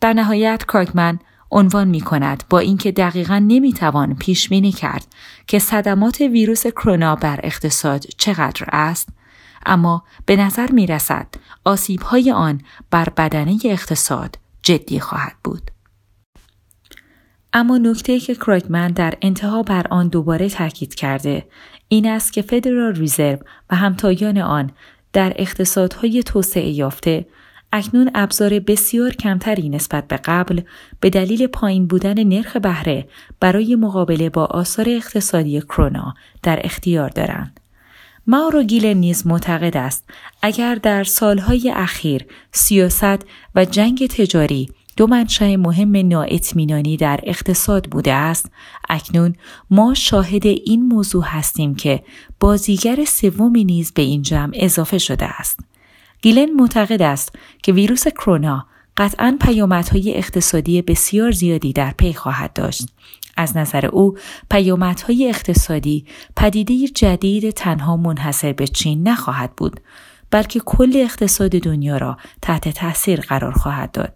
در 0.00 0.12
نهایت 0.12 0.64
کارگمن 0.66 1.18
عنوان 1.50 1.88
می 1.88 2.00
کند 2.00 2.44
با 2.50 2.58
اینکه 2.58 2.92
دقیقا 2.92 3.44
نمی 3.48 3.72
توان 3.72 4.14
پیش 4.14 4.48
بینی 4.48 4.72
کرد 4.72 5.06
که 5.46 5.58
صدمات 5.58 6.20
ویروس 6.20 6.66
کرونا 6.66 7.16
بر 7.16 7.40
اقتصاد 7.42 8.04
چقدر 8.16 8.66
است 8.72 9.08
اما 9.66 10.04
به 10.26 10.36
نظر 10.36 10.70
می 10.70 10.86
رسد 10.86 11.26
آسیب 11.64 12.02
های 12.02 12.32
آن 12.32 12.60
بر 12.90 13.08
بدنه 13.16 13.58
اقتصاد 13.64 14.38
جدی 14.62 15.00
خواهد 15.00 15.34
بود. 15.44 15.70
اما 17.52 17.78
نکته 17.78 18.20
که 18.20 18.34
کرایگمن 18.34 18.88
در 18.88 19.14
انتها 19.22 19.62
بر 19.62 19.86
آن 19.90 20.08
دوباره 20.08 20.48
تاکید 20.48 20.94
کرده 20.94 21.48
این 21.88 22.06
است 22.08 22.32
که 22.32 22.42
فدرال 22.42 22.94
ریزرو 22.94 23.38
و 23.70 23.76
همتایان 23.76 24.38
آن 24.38 24.70
در 25.12 25.32
اقتصادهای 25.36 26.22
توسعه 26.22 26.68
یافته 26.68 27.26
اکنون 27.72 28.10
ابزار 28.14 28.58
بسیار 28.58 29.10
کمتری 29.10 29.68
نسبت 29.68 30.08
به 30.08 30.16
قبل 30.16 30.60
به 31.00 31.10
دلیل 31.10 31.46
پایین 31.46 31.86
بودن 31.86 32.22
نرخ 32.22 32.56
بهره 32.56 33.08
برای 33.40 33.76
مقابله 33.76 34.30
با 34.30 34.44
آثار 34.44 34.86
اقتصادی 34.88 35.60
کرونا 35.60 36.14
در 36.42 36.60
اختیار 36.64 37.08
دارند. 37.08 37.60
ماورو 38.26 38.62
گیل 38.62 38.86
نیز 38.86 39.26
معتقد 39.26 39.76
است 39.76 40.04
اگر 40.42 40.74
در 40.74 41.04
سالهای 41.04 41.72
اخیر 41.76 42.26
سیاست 42.52 43.24
و 43.54 43.64
جنگ 43.64 44.06
تجاری 44.06 44.68
دو 44.96 45.06
منشأ 45.06 45.56
مهم 45.56 45.96
نااطمینانی 45.96 46.96
در 46.96 47.20
اقتصاد 47.22 47.90
بوده 47.90 48.12
است 48.12 48.50
اکنون 48.88 49.34
ما 49.70 49.94
شاهد 49.94 50.46
این 50.46 50.82
موضوع 50.82 51.24
هستیم 51.26 51.74
که 51.74 52.02
بازیگر 52.40 53.04
سومی 53.04 53.64
نیز 53.64 53.92
به 53.92 54.02
این 54.02 54.22
جمع 54.22 54.52
اضافه 54.54 54.98
شده 54.98 55.26
است 55.40 55.60
گیلن 56.22 56.52
معتقد 56.52 57.02
است 57.02 57.36
که 57.62 57.72
ویروس 57.72 58.08
کرونا 58.08 58.66
قطعا 58.96 59.38
پیامدهای 59.40 60.14
اقتصادی 60.16 60.82
بسیار 60.82 61.30
زیادی 61.30 61.72
در 61.72 61.90
پی 61.90 62.12
خواهد 62.12 62.52
داشت. 62.52 62.88
از 63.36 63.56
نظر 63.56 63.86
او 63.86 64.18
پیامدهای 64.50 65.28
اقتصادی 65.28 66.06
پدیده 66.36 66.88
جدید 66.88 67.50
تنها 67.50 67.96
منحصر 67.96 68.52
به 68.52 68.66
چین 68.66 69.08
نخواهد 69.08 69.56
بود 69.56 69.80
بلکه 70.30 70.60
کل 70.60 70.92
اقتصاد 70.94 71.50
دنیا 71.50 71.96
را 71.96 72.16
تحت 72.42 72.68
تاثیر 72.68 73.20
قرار 73.20 73.52
خواهد 73.52 73.92
داد. 73.92 74.12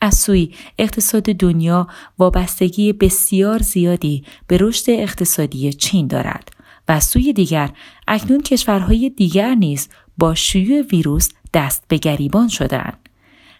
از 0.00 0.14
سوی 0.14 0.54
اقتصاد 0.78 1.22
دنیا 1.22 1.88
وابستگی 2.18 2.92
بسیار 2.92 3.58
زیادی 3.58 4.24
به 4.46 4.56
رشد 4.60 4.90
اقتصادی 4.90 5.72
چین 5.72 6.06
دارد 6.06 6.48
و 6.88 6.92
از 6.92 7.04
سوی 7.04 7.32
دیگر 7.32 7.70
اکنون 8.08 8.40
کشورهای 8.40 9.10
دیگر 9.10 9.54
نیز 9.54 9.88
با 10.22 10.34
شیوع 10.34 10.82
ویروس 10.82 11.28
دست 11.54 11.84
به 11.88 11.96
گریبان 11.96 12.48
شدند. 12.48 13.08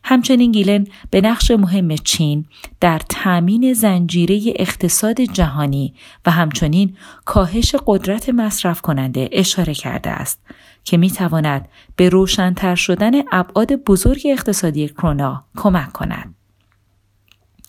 همچنین 0.05 0.53
گیلن 0.53 0.87
به 1.11 1.21
نقش 1.21 1.51
مهم 1.51 1.97
چین 1.97 2.47
در 2.81 3.01
تأمین 3.09 3.73
زنجیره 3.73 4.41
اقتصاد 4.57 5.21
جهانی 5.21 5.95
و 6.27 6.31
همچنین 6.31 6.97
کاهش 7.25 7.75
قدرت 7.87 8.29
مصرف 8.29 8.81
کننده 8.81 9.29
اشاره 9.33 9.75
کرده 9.75 10.11
است 10.11 10.41
که 10.85 10.97
می 10.97 11.11
تواند 11.11 11.69
به 11.97 12.09
روشنتر 12.09 12.75
شدن 12.75 13.13
ابعاد 13.33 13.73
بزرگ 13.73 14.23
اقتصادی 14.25 14.89
کرونا 14.89 15.45
کمک 15.57 15.93
کند. 15.93 16.35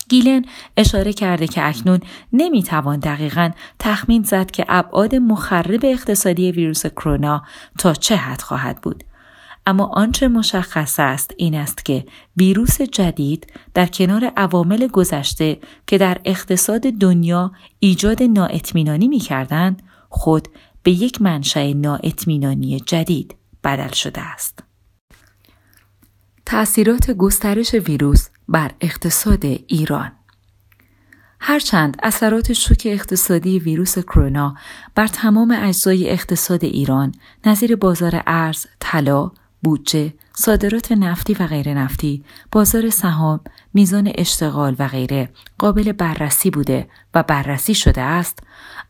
گیلن 0.08 0.44
اشاره 0.76 1.12
کرده 1.12 1.46
که 1.46 1.68
اکنون 1.68 2.00
نمی‌توان 2.32 2.98
دقیقا 2.98 3.50
تخمین 3.78 4.22
زد 4.22 4.50
که 4.50 4.64
ابعاد 4.68 5.14
مخرب 5.14 5.80
اقتصادی 5.84 6.52
ویروس 6.52 6.86
کرونا 6.86 7.42
تا 7.78 7.94
چه 7.94 8.16
حد 8.16 8.40
خواهد 8.40 8.80
بود. 8.80 9.04
اما 9.66 9.84
آنچه 9.84 10.28
مشخص 10.28 11.00
است 11.00 11.34
این 11.36 11.54
است 11.54 11.84
که 11.84 12.06
ویروس 12.36 12.82
جدید 12.82 13.52
در 13.74 13.86
کنار 13.86 14.32
عوامل 14.36 14.86
گذشته 14.86 15.58
که 15.86 15.98
در 15.98 16.20
اقتصاد 16.24 16.80
دنیا 16.80 17.52
ایجاد 17.78 18.22
نااطمینانی 18.22 19.08
می‌کردند 19.08 19.82
خود 20.08 20.48
به 20.82 20.90
یک 20.90 21.22
منشأ 21.22 21.72
نااطمینانی 21.72 22.80
جدید 22.80 23.34
بدل 23.64 23.92
شده 23.92 24.20
است. 24.20 24.62
تأثیرات 26.46 27.10
گسترش 27.10 27.74
ویروس 27.74 28.28
بر 28.48 28.70
اقتصاد 28.80 29.44
ایران. 29.44 30.12
هرچند 31.40 31.96
اثرات 32.02 32.52
شوک 32.52 32.82
اقتصادی 32.90 33.58
ویروس 33.58 33.98
کرونا 33.98 34.54
بر 34.94 35.06
تمام 35.06 35.56
اجزای 35.60 36.10
اقتصاد 36.10 36.64
ایران 36.64 37.12
نظیر 37.46 37.76
بازار 37.76 38.22
ارز، 38.26 38.66
طلا، 38.80 39.30
بودجه، 39.62 40.14
صادرات 40.34 40.92
نفتی 40.92 41.34
و 41.34 41.46
غیر 41.46 41.74
نفتی، 41.74 42.24
بازار 42.52 42.90
سهام، 42.90 43.40
میزان 43.74 44.12
اشتغال 44.14 44.76
و 44.78 44.88
غیره 44.88 45.30
قابل 45.58 45.92
بررسی 45.92 46.50
بوده 46.50 46.88
و 47.14 47.22
بررسی 47.22 47.74
شده 47.74 48.02
است، 48.02 48.38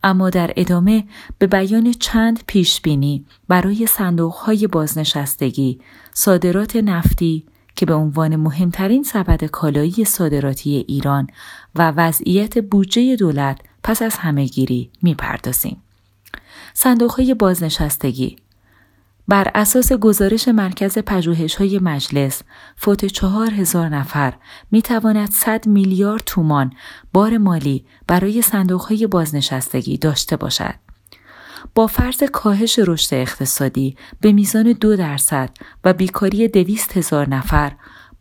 اما 0.03 0.31
در 0.31 0.53
ادامه 0.57 1.05
به 1.39 1.47
بیان 1.47 1.93
چند 1.93 2.43
پیش 2.47 2.81
بینی 2.81 3.27
برای 3.49 3.87
صندوق 3.87 4.35
های 4.35 4.67
بازنشستگی، 4.67 5.81
صادرات 6.13 6.77
نفتی 6.77 7.47
که 7.77 7.87
به 7.87 7.95
عنوان 7.95 8.37
مهمترین 8.37 9.03
سبد 9.03 9.45
کالایی 9.45 10.05
صادراتی 10.05 10.85
ایران 10.89 11.27
و 11.75 11.91
وضعیت 11.91 12.59
بودجه 12.59 13.17
دولت 13.17 13.61
پس 13.83 14.03
از 14.03 14.17
همهگیری 14.17 14.91
می‌پردازیم. 15.03 15.83
صندوق 16.75 17.11
های 17.11 17.35
بازنشستگی 17.35 18.37
بر 19.29 19.51
اساس 19.55 19.93
گزارش 19.93 20.49
مرکز 20.49 20.99
پژوهش 20.99 21.55
های 21.55 21.79
مجلس 21.79 22.43
فوت 22.77 23.05
چهار 23.05 23.51
هزار 23.51 23.89
نفر 23.89 24.35
می 24.71 24.83
تواند 24.83 25.31
100 25.31 25.67
میلیارد 25.67 26.23
تومان 26.27 26.73
بار 27.13 27.39
مالی 27.39 27.85
برای 28.07 28.43
صندوق 28.43 28.81
های 28.81 29.07
بازنشستگی 29.07 29.99
داشته 29.99 30.37
باشد. 30.37 30.84
با 31.75 31.87
فرض 31.87 32.23
کاهش 32.23 32.79
رشد 32.79 33.15
اقتصادی 33.15 33.97
به 34.21 34.33
میزان 34.33 34.73
دو 34.73 34.97
درصد 34.97 35.51
و 35.85 35.93
بیکاری 35.93 36.49
دویست 36.49 36.97
هزار 36.97 37.29
نفر 37.29 37.73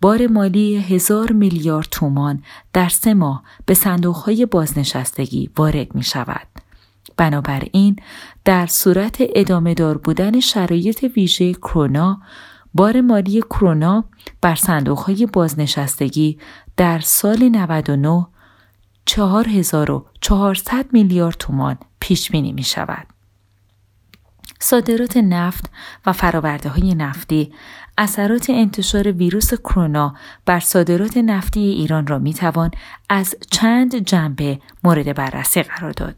بار 0.01 0.27
مالی 0.27 0.77
هزار 0.77 1.31
میلیارد 1.31 1.87
تومان 1.91 2.43
در 2.73 2.89
سه 2.89 3.13
ماه 3.13 3.43
به 3.65 3.73
صندوق 3.73 4.15
های 4.15 4.45
بازنشستگی 4.45 5.49
وارد 5.57 5.95
می 5.95 6.03
شود. 6.03 6.47
بنابراین 7.17 7.95
در 8.45 8.67
صورت 8.67 9.17
ادامه 9.19 9.73
دار 9.73 9.97
بودن 9.97 10.39
شرایط 10.39 11.03
ویژه 11.15 11.53
کرونا 11.53 12.21
بار 12.73 13.01
مالی 13.01 13.41
کرونا 13.41 14.05
بر 14.41 14.55
صندوق 14.55 14.99
های 14.99 15.25
بازنشستگی 15.25 16.37
در 16.77 16.99
سال 16.99 17.49
99 17.49 18.27
4400 19.05 20.85
میلیارد 20.93 21.35
تومان 21.39 21.77
پیش 21.99 22.31
بینی 22.31 22.51
می 22.51 22.63
شود. 22.63 23.12
صادرات 24.63 25.17
نفت 25.17 25.65
و 26.05 26.13
فراورده 26.13 26.69
های 26.69 26.95
نفتی 26.95 27.53
اثرات 27.97 28.49
انتشار 28.49 29.11
ویروس 29.11 29.53
کرونا 29.53 30.15
بر 30.45 30.59
صادرات 30.59 31.17
نفتی 31.17 31.59
ایران 31.59 32.07
را 32.07 32.19
می 32.19 32.33
توان 32.33 32.71
از 33.09 33.35
چند 33.51 33.95
جنبه 33.95 34.59
مورد 34.83 35.15
بررسی 35.15 35.63
قرار 35.63 35.91
داد. 35.91 36.15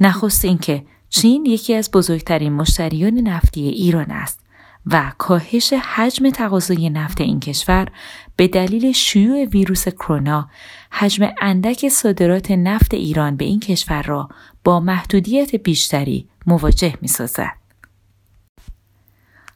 نخست 0.00 0.44
اینکه 0.44 0.84
چین 1.08 1.46
یکی 1.46 1.74
از 1.74 1.90
بزرگترین 1.90 2.52
مشتریان 2.52 3.14
نفتی 3.14 3.60
ایران 3.60 4.10
است 4.10 4.40
و 4.86 5.12
کاهش 5.18 5.72
حجم 5.72 6.30
تقاضای 6.30 6.90
نفت 6.90 7.20
این 7.20 7.40
کشور 7.40 7.88
به 8.36 8.48
دلیل 8.48 8.92
شیوع 8.92 9.44
ویروس 9.44 9.88
کرونا 9.88 10.50
حجم 10.90 11.28
اندک 11.40 11.88
صادرات 11.88 12.50
نفت 12.50 12.94
ایران 12.94 13.36
به 13.36 13.44
این 13.44 13.60
کشور 13.60 14.02
را 14.02 14.28
با 14.64 14.80
محدودیت 14.80 15.56
بیشتری 15.56 16.28
مواجه 16.46 16.94
می 17.00 17.08
سازد. 17.08 17.61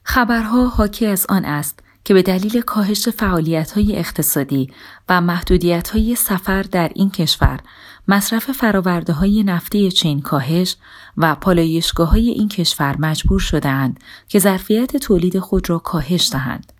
خبرها 0.09 0.67
حاکی 0.67 1.05
از 1.05 1.25
آن 1.29 1.45
است 1.45 1.79
که 2.03 2.13
به 2.13 2.21
دلیل 2.21 2.61
کاهش 2.61 3.09
فعالیت 3.09 3.71
های 3.71 3.95
اقتصادی 3.95 4.71
و 5.09 5.21
محدودیت 5.21 5.89
های 5.89 6.15
سفر 6.15 6.61
در 6.61 6.91
این 6.95 7.09
کشور 7.09 7.59
مصرف 8.07 8.51
فراورده 8.51 9.13
های 9.13 9.43
نفتی 9.43 9.91
چین 9.91 10.21
کاهش 10.21 10.75
و 11.17 11.35
پالایشگاه 11.35 12.09
های 12.09 12.29
این 12.29 12.47
کشور 12.47 12.95
مجبور 12.99 13.39
شدهاند 13.39 13.99
که 14.27 14.39
ظرفیت 14.39 14.97
تولید 14.97 15.39
خود 15.39 15.69
را 15.69 15.79
کاهش 15.79 16.29
دهند. 16.31 16.73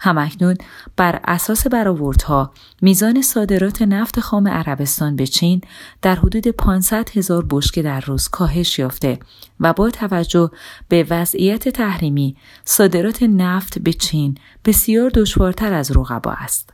همکنون 0.00 0.56
بر 0.96 1.20
اساس 1.24 1.66
برآوردها 1.66 2.52
میزان 2.82 3.22
صادرات 3.22 3.82
نفت 3.82 4.20
خام 4.20 4.48
عربستان 4.48 5.16
به 5.16 5.26
چین 5.26 5.60
در 6.02 6.14
حدود 6.14 6.48
500 6.48 7.08
هزار 7.16 7.46
بشکه 7.50 7.82
در 7.82 8.00
روز 8.00 8.28
کاهش 8.28 8.78
یافته 8.78 9.18
و 9.60 9.72
با 9.72 9.90
توجه 9.90 10.50
به 10.88 11.06
وضعیت 11.10 11.68
تحریمی 11.68 12.36
صادرات 12.64 13.22
نفت 13.22 13.78
به 13.78 13.92
چین 13.92 14.38
بسیار 14.64 15.10
دشوارتر 15.10 15.72
از 15.72 15.96
رقبا 15.96 16.32
است. 16.32 16.70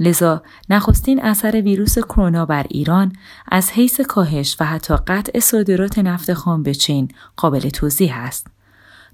لذا 0.00 0.42
نخستین 0.70 1.22
اثر 1.22 1.60
ویروس 1.60 1.98
کرونا 1.98 2.46
بر 2.46 2.66
ایران 2.68 3.12
از 3.48 3.70
حیث 3.70 4.00
کاهش 4.00 4.56
و 4.60 4.64
حتی 4.64 4.94
قطع 5.06 5.40
صادرات 5.40 5.98
نفت 5.98 6.32
خام 6.32 6.62
به 6.62 6.74
چین 6.74 7.08
قابل 7.36 7.68
توضیح 7.68 8.16
است. 8.16 8.46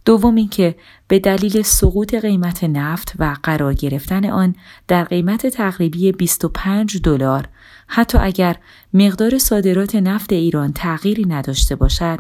دوم 0.09 0.35
اینکه 0.35 0.75
به 1.09 1.19
دلیل 1.19 1.63
سقوط 1.63 2.15
قیمت 2.15 2.65
نفت 2.65 3.13
و 3.19 3.37
قرار 3.43 3.75
گرفتن 3.75 4.31
آن 4.31 4.55
در 4.89 5.05
قیمت 5.05 5.47
تقریبی 5.47 6.13
25 6.13 7.01
دلار 7.03 7.49
حتی 7.87 8.19
اگر 8.19 8.57
مقدار 8.95 9.39
صادرات 9.39 9.95
نفت 9.95 10.33
ایران 10.33 10.73
تغییری 10.73 11.25
نداشته 11.25 11.77
باشد 11.77 12.19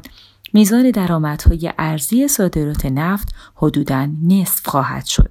میزان 0.53 0.91
درآمدهای 0.91 1.73
ارزی 1.79 2.29
صادرات 2.29 2.87
نفت 2.87 3.35
حدوداً 3.55 4.09
نصف 4.23 4.67
خواهد 4.67 5.05
شد. 5.05 5.31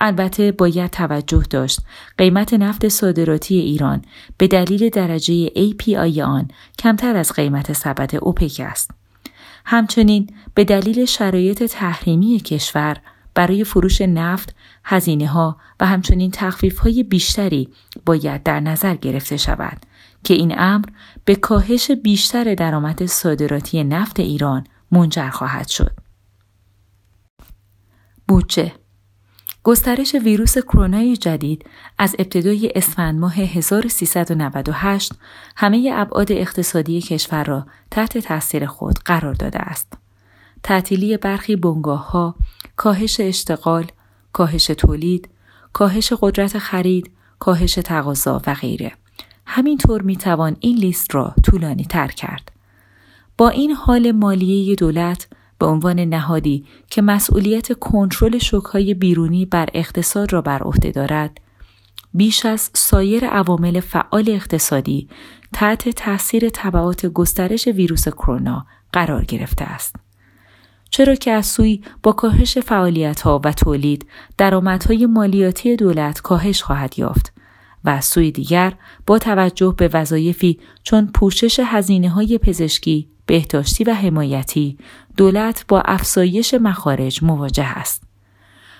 البته 0.00 0.52
باید 0.52 0.90
توجه 0.90 1.42
داشت 1.50 1.80
قیمت 2.18 2.54
نفت 2.54 2.88
صادراتی 2.88 3.54
ایران 3.54 4.02
به 4.38 4.46
دلیل 4.46 4.88
درجه 4.88 5.48
API 5.48 6.18
آن 6.18 6.48
کمتر 6.78 7.16
از 7.16 7.32
قیمت 7.32 7.72
سبد 7.72 8.16
اوپک 8.16 8.60
است. 8.64 9.01
همچنین 9.64 10.26
به 10.54 10.64
دلیل 10.64 11.04
شرایط 11.04 11.62
تحریمی 11.62 12.40
کشور 12.40 12.96
برای 13.34 13.64
فروش 13.64 14.00
نفت، 14.00 14.54
هزینه 14.84 15.26
ها 15.26 15.56
و 15.80 15.86
همچنین 15.86 16.30
تخفیف 16.30 16.78
های 16.78 17.02
بیشتری 17.02 17.68
باید 18.06 18.42
در 18.42 18.60
نظر 18.60 18.94
گرفته 18.94 19.36
شود 19.36 19.86
که 20.24 20.34
این 20.34 20.54
امر 20.58 20.84
به 21.24 21.34
کاهش 21.34 21.90
بیشتر 21.90 22.54
درآمد 22.54 23.06
صادراتی 23.06 23.84
نفت 23.84 24.20
ایران 24.20 24.66
منجر 24.90 25.30
خواهد 25.30 25.68
شد. 25.68 25.92
بودجه 28.28 28.72
گسترش 29.64 30.14
ویروس 30.14 30.58
کرونا 30.58 31.14
جدید 31.14 31.64
از 31.98 32.16
ابتدای 32.18 32.72
اسفند 32.74 33.20
ماه 33.20 33.34
1398 33.34 35.12
همه 35.56 35.90
ابعاد 35.94 36.32
اقتصادی 36.32 37.00
کشور 37.00 37.44
را 37.44 37.66
تحت 37.90 38.18
تاثیر 38.18 38.66
خود 38.66 38.98
قرار 39.04 39.34
داده 39.34 39.58
است. 39.58 39.92
تعطیلی 40.62 41.16
برخی 41.16 41.56
بنگاه 41.56 42.10
ها، 42.10 42.34
کاهش 42.76 43.20
اشتغال، 43.20 43.86
کاهش 44.32 44.66
تولید، 44.66 45.28
کاهش 45.72 46.12
قدرت 46.20 46.58
خرید، 46.58 47.10
کاهش 47.38 47.74
تقاضا 47.74 48.42
و 48.46 48.54
غیره. 48.54 48.92
همینطور 49.46 50.02
می 50.02 50.16
توان 50.16 50.56
این 50.60 50.76
لیست 50.76 51.14
را 51.14 51.34
طولانی 51.44 51.84
تر 51.84 52.08
کرد. 52.08 52.52
با 53.38 53.48
این 53.48 53.70
حال 53.70 54.12
مالیه 54.12 54.74
دولت 54.74 55.26
به 55.62 55.68
عنوان 55.68 56.00
نهادی 56.00 56.64
که 56.90 57.02
مسئولیت 57.02 57.78
کنترل 57.78 58.38
شوکهای 58.38 58.94
بیرونی 58.94 59.46
بر 59.46 59.68
اقتصاد 59.74 60.32
را 60.32 60.42
بر 60.42 60.62
عهده 60.62 60.90
دارد. 60.90 61.40
بیش 62.14 62.46
از 62.46 62.70
سایر 62.74 63.26
عوامل 63.26 63.80
فعال 63.80 64.24
اقتصادی 64.28 65.08
تحت 65.52 65.88
تاثیر 65.88 66.48
تبعات 66.54 67.06
گسترش 67.06 67.68
ویروس 67.68 68.08
کرونا 68.08 68.66
قرار 68.92 69.24
گرفته 69.24 69.64
است. 69.64 69.96
چرا 70.90 71.14
که 71.14 71.30
از 71.30 71.46
سوی 71.46 71.80
با 72.02 72.12
کاهش 72.12 72.58
فعالیت 72.58 73.20
ها 73.20 73.40
و 73.44 73.52
تولید 73.52 74.06
درآمدهای 74.38 75.06
مالیاتی 75.06 75.76
دولت 75.76 76.20
کاهش 76.20 76.62
خواهد 76.62 76.98
یافت 76.98 77.32
و 77.84 77.90
از 77.90 78.04
سوی 78.04 78.30
دیگر 78.30 78.74
با 79.06 79.18
توجه 79.18 79.74
به 79.78 79.90
وظایفی 79.92 80.60
چون 80.82 81.06
پوشش 81.06 81.60
هزینه 81.64 82.08
های 82.08 82.38
پزشکی، 82.38 83.11
بهداشتی 83.32 83.84
و 83.84 83.94
حمایتی 83.94 84.78
دولت 85.16 85.64
با 85.68 85.80
افزایش 85.80 86.54
مخارج 86.54 87.24
مواجه 87.24 87.64
است. 87.64 88.02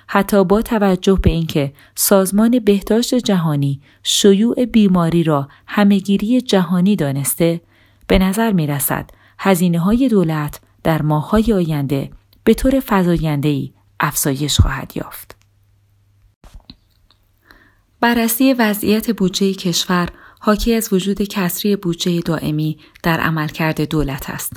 حتی 0.07 0.45
با 0.45 0.63
توجه 0.63 1.19
به 1.23 1.31
اینکه 1.31 1.73
سازمان 1.95 2.59
بهداشت 2.59 3.15
جهانی 3.15 3.81
شیوع 4.03 4.65
بیماری 4.65 5.23
را 5.23 5.49
همهگیری 5.67 6.41
جهانی 6.41 6.97
دانسته 6.97 7.61
به 8.07 8.19
نظر 8.19 8.53
می 8.53 8.67
رسد 8.67 9.11
هزینه 9.39 9.79
های 9.79 10.09
دولت 10.09 10.61
در 10.83 11.03
ماههای 11.03 11.53
آینده 11.53 12.11
به 12.45 12.55
طور 12.55 12.81
فضایندهی 12.81 13.73
افزایش 14.01 14.61
خواهد 14.61 14.93
یافت. 14.97 15.37
بررسی 18.01 18.53
وضعیت 18.53 19.11
بودجه 19.17 19.53
کشور 19.55 20.09
حاکی 20.45 20.75
از 20.75 20.93
وجود 20.93 21.23
کسری 21.23 21.77
بودجه 21.77 22.21
دائمی 22.21 22.79
در 23.03 23.21
عملکرد 23.21 23.81
دولت 23.89 24.31
است. 24.31 24.53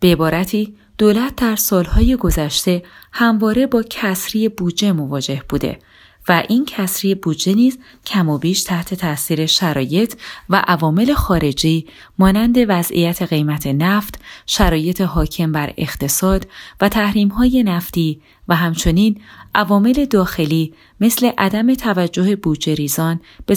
به 0.00 0.12
عبارتی 0.12 0.76
دولت 0.98 1.36
در 1.36 1.56
سالهای 1.56 2.16
گذشته 2.16 2.82
همواره 3.12 3.66
با 3.66 3.82
کسری 3.90 4.48
بودجه 4.48 4.92
مواجه 4.92 5.42
بوده 5.48 5.78
و 6.28 6.42
این 6.48 6.64
کسری 6.64 7.14
بودجه 7.14 7.54
نیز 7.54 7.78
کم 8.06 8.28
و 8.28 8.38
بیش 8.38 8.62
تحت 8.62 8.94
تاثیر 8.94 9.46
شرایط 9.46 10.14
و 10.50 10.64
عوامل 10.66 11.14
خارجی 11.14 11.86
مانند 12.18 12.56
وضعیت 12.68 13.22
قیمت 13.22 13.66
نفت، 13.66 14.20
شرایط 14.46 15.00
حاکم 15.00 15.52
بر 15.52 15.72
اقتصاد 15.76 16.48
و 16.80 16.90
های 17.36 17.62
نفتی 17.62 18.20
و 18.48 18.56
همچنین 18.56 19.20
عوامل 19.54 20.04
داخلی 20.04 20.74
مثل 21.00 21.30
عدم 21.38 21.74
توجه 21.74 22.36
بودجه 22.36 22.74
ریزان 22.74 23.20
به 23.46 23.56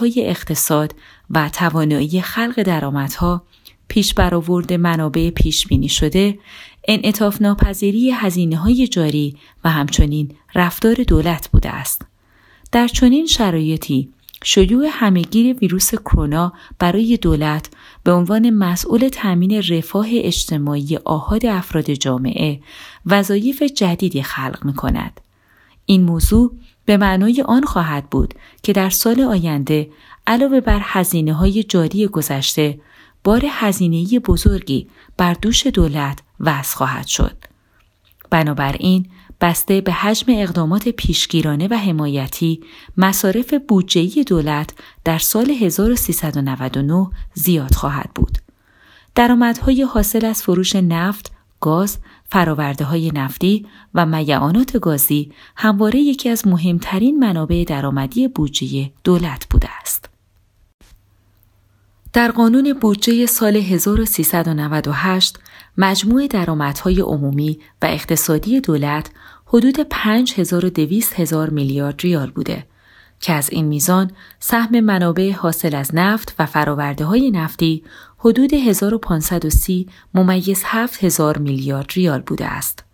های 0.00 0.24
اقتصاد 0.26 0.94
و 1.30 1.48
توانایی 1.48 2.20
خلق 2.20 2.62
درآمدها 2.62 3.42
پیش 3.88 4.14
برآورد 4.14 4.72
منابع 4.72 5.30
پیش 5.30 5.66
بینی 5.66 5.88
شده 5.88 6.38
انعطاف 6.88 7.42
ناپذیری 7.42 8.10
هزینه 8.10 8.56
های 8.56 8.88
جاری 8.88 9.36
و 9.64 9.70
همچنین 9.70 10.34
رفتار 10.54 10.94
دولت 10.94 11.48
بوده 11.50 11.70
است. 11.70 12.02
در 12.72 12.88
چنین 12.88 13.26
شرایطی 13.26 14.08
شیوع 14.44 14.88
همهگیر 14.90 15.56
ویروس 15.56 15.94
کرونا 15.94 16.52
برای 16.78 17.16
دولت 17.16 17.70
به 18.04 18.12
عنوان 18.12 18.50
مسئول 18.50 19.08
تأمین 19.08 19.62
رفاه 19.62 20.06
اجتماعی 20.10 20.96
آهاد 21.04 21.46
افراد 21.46 21.90
جامعه 21.90 22.60
وظایف 23.06 23.62
جدیدی 23.62 24.22
خلق 24.22 24.64
می 24.64 24.74
کند. 24.74 25.20
این 25.86 26.02
موضوع 26.04 26.52
به 26.84 26.96
معنای 26.96 27.44
آن 27.46 27.64
خواهد 27.64 28.10
بود 28.10 28.34
که 28.62 28.72
در 28.72 28.90
سال 28.90 29.20
آینده 29.20 29.90
علاوه 30.26 30.60
بر 30.60 30.80
هزینه 30.82 31.32
های 31.32 31.62
جاری 31.62 32.06
گذشته 32.06 32.80
بار 33.24 33.42
هزینه‌ای 33.50 34.18
بزرگی 34.18 34.86
بر 35.16 35.34
دوش 35.34 35.66
دولت 35.66 36.18
وضع 36.40 36.76
خواهد 36.76 37.06
شد. 37.06 37.36
بنابراین 38.30 39.06
بسته 39.40 39.80
به 39.80 39.92
حجم 39.92 40.32
اقدامات 40.36 40.88
پیشگیرانه 40.88 41.68
و 41.68 41.74
حمایتی 41.74 42.60
مصارف 42.96 43.54
بودجهی 43.68 44.24
دولت 44.24 44.70
در 45.04 45.18
سال 45.18 45.50
1399 45.50 47.10
زیاد 47.34 47.74
خواهد 47.74 48.10
بود. 48.14 48.38
درآمدهای 49.14 49.82
حاصل 49.82 50.24
از 50.24 50.42
فروش 50.42 50.76
نفت، 50.76 51.32
گاز، 51.60 51.98
فراورده 52.30 52.84
های 52.84 53.10
نفتی 53.14 53.66
و 53.94 54.06
میعانات 54.06 54.76
گازی 54.76 55.32
همواره 55.56 55.98
یکی 55.98 56.28
از 56.28 56.46
مهمترین 56.46 57.18
منابع 57.18 57.64
درآمدی 57.66 58.28
بودجه 58.28 58.90
دولت 59.04 59.46
بوده 59.50 59.68
است. 59.80 60.08
در 62.12 62.30
قانون 62.30 62.72
بودجه 62.72 63.26
سال 63.26 63.56
1398 63.56 65.38
مجموع 65.78 66.26
درآمدهای 66.26 67.00
عمومی 67.00 67.58
و 67.82 67.86
اقتصادی 67.86 68.60
دولت 68.60 69.10
حدود 69.50 69.80
5200 69.90 71.20
هزار 71.20 71.50
میلیارد 71.50 72.00
ریال 72.00 72.30
بوده 72.30 72.66
که 73.20 73.32
از 73.32 73.50
این 73.50 73.66
میزان 73.66 74.10
سهم 74.40 74.80
منابع 74.80 75.32
حاصل 75.32 75.74
از 75.74 75.94
نفت 75.94 76.34
و 76.38 76.46
فراورده 76.46 77.04
های 77.04 77.30
نفتی 77.30 77.84
حدود 78.18 78.54
1530 78.54 79.88
ممیز 80.14 80.62
7000 80.66 81.38
میلیارد 81.38 81.90
ریال 81.94 82.20
بوده 82.20 82.46
است. 82.46 82.84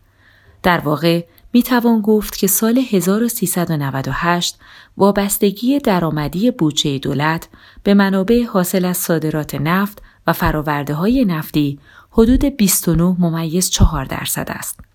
در 0.62 0.79
واقع 0.79 1.25
می 1.53 1.62
توان 1.62 2.01
گفت 2.01 2.37
که 2.37 2.47
سال 2.47 2.79
1398 2.90 4.59
وابستگی 4.97 5.79
درآمدی 5.79 6.51
بودجه 6.51 6.99
دولت 6.99 7.49
به 7.83 7.95
منابع 7.95 8.45
حاصل 8.45 8.85
از 8.85 8.97
صادرات 8.97 9.55
نفت 9.55 10.03
و 10.27 10.33
فراورده 10.33 10.95
های 10.95 11.25
نفتی 11.25 11.79
حدود 12.11 12.45
29 12.45 13.17
ممیز 13.19 13.71
4 13.71 14.05
درصد 14.05 14.47
است. 14.51 14.93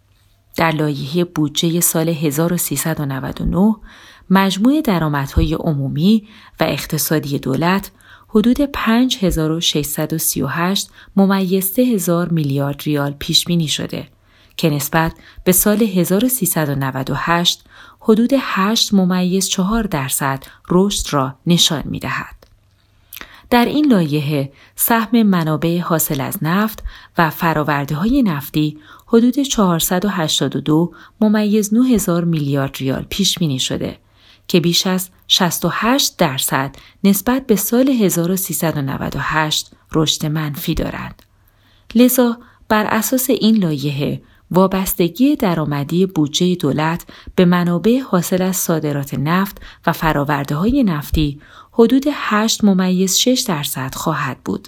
در 0.60 0.72
لایحه 0.72 1.24
بودجه 1.24 1.80
سال 1.80 2.10
1399 2.10 3.76
مجموع 4.30 4.82
درآمدهای 4.82 5.54
عمومی 5.54 6.28
و 6.60 6.63
اقتصادی 6.63 7.39
دولت 7.39 7.91
حدود 8.28 8.62
5638 8.62 10.89
ممیز 11.15 11.65
3000 11.65 12.30
میلیارد 12.30 12.82
ریال 12.86 13.12
پیش 13.12 13.45
بینی 13.45 13.67
شده 13.67 14.08
که 14.58 14.69
نسبت 14.69 15.13
به 15.43 15.52
سال 15.52 15.84
1398 15.84 17.63
حدود 18.00 18.32
8 18.39 18.93
ممیز 18.93 19.50
4 19.50 19.84
درصد 19.84 20.43
رشد 20.69 21.13
را 21.13 21.36
نشان 21.45 21.84
می 21.86 22.00
دهد. 22.00 22.38
در 23.49 23.65
این 23.65 23.85
لایحه 23.85 24.51
سهم 24.75 25.23
منابع 25.23 25.79
حاصل 25.79 26.21
از 26.21 26.38
نفت 26.41 26.83
و 27.17 27.29
فراورده 27.29 27.95
های 27.95 28.23
نفتی 28.23 28.77
حدود 29.07 29.39
482 29.39 30.93
ممیز 31.21 31.73
9000 31.73 32.23
میلیارد 32.23 32.75
ریال 32.77 33.05
پیش 33.09 33.39
بینی 33.39 33.59
شده 33.59 33.97
که 34.47 34.59
بیش 34.59 34.88
از 34.88 35.09
68 35.27 36.17
درصد 36.17 36.75
نسبت 37.03 37.47
به 37.47 37.55
سال 37.55 37.89
1398 37.89 39.71
رشد 39.93 40.25
منفی 40.25 40.73
دارند. 40.73 41.23
لذا 41.95 42.38
بر 42.69 42.85
اساس 42.85 43.29
این 43.29 43.55
لایحه 43.55 44.21
وابستگی 44.51 45.35
درآمدی 45.35 46.05
بودجه 46.05 46.55
دولت 46.55 47.05
به 47.35 47.45
منابع 47.45 47.99
حاصل 47.99 48.41
از 48.41 48.55
صادرات 48.55 49.13
نفت 49.13 49.62
و 49.88 49.93
فراورده 49.93 50.55
های 50.55 50.83
نفتی 50.83 51.41
حدود 51.71 52.05
8 52.12 52.63
ممیز 52.63 53.17
6 53.17 53.41
درصد 53.47 53.95
خواهد 53.95 54.38
بود. 54.45 54.67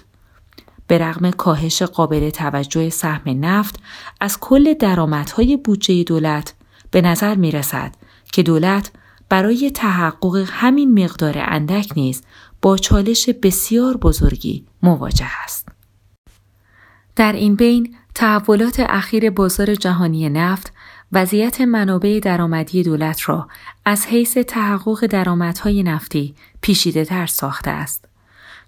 به 0.86 0.98
رغم 0.98 1.30
کاهش 1.30 1.82
قابل 1.82 2.30
توجه 2.30 2.90
سهم 2.90 3.44
نفت 3.44 3.80
از 4.20 4.40
کل 4.40 4.74
درآمدهای 4.74 5.56
بودجه 5.56 6.04
دولت 6.04 6.54
به 6.90 7.00
نظر 7.00 7.34
می 7.34 7.50
رسد 7.50 7.94
که 8.32 8.42
دولت 8.42 8.92
برای 9.28 9.70
تحقق 9.70 10.44
همین 10.46 11.04
مقدار 11.04 11.34
اندک 11.36 11.92
نیز 11.96 12.22
با 12.62 12.76
چالش 12.76 13.28
بسیار 13.28 13.96
بزرگی 13.96 14.66
مواجه 14.82 15.30
است. 15.44 15.68
در 17.16 17.32
این 17.32 17.54
بین 17.54 17.96
تحولات 18.14 18.80
اخیر 18.80 19.30
بازار 19.30 19.74
جهانی 19.74 20.28
نفت 20.28 20.72
وضعیت 21.12 21.60
منابع 21.60 22.20
درآمدی 22.22 22.82
دولت 22.82 23.28
را 23.28 23.48
از 23.84 24.06
حیث 24.06 24.38
تحقق 24.38 25.06
درآمدهای 25.06 25.82
نفتی 25.82 26.34
پیشیده 26.60 27.04
تر 27.04 27.26
ساخته 27.26 27.70
است. 27.70 28.04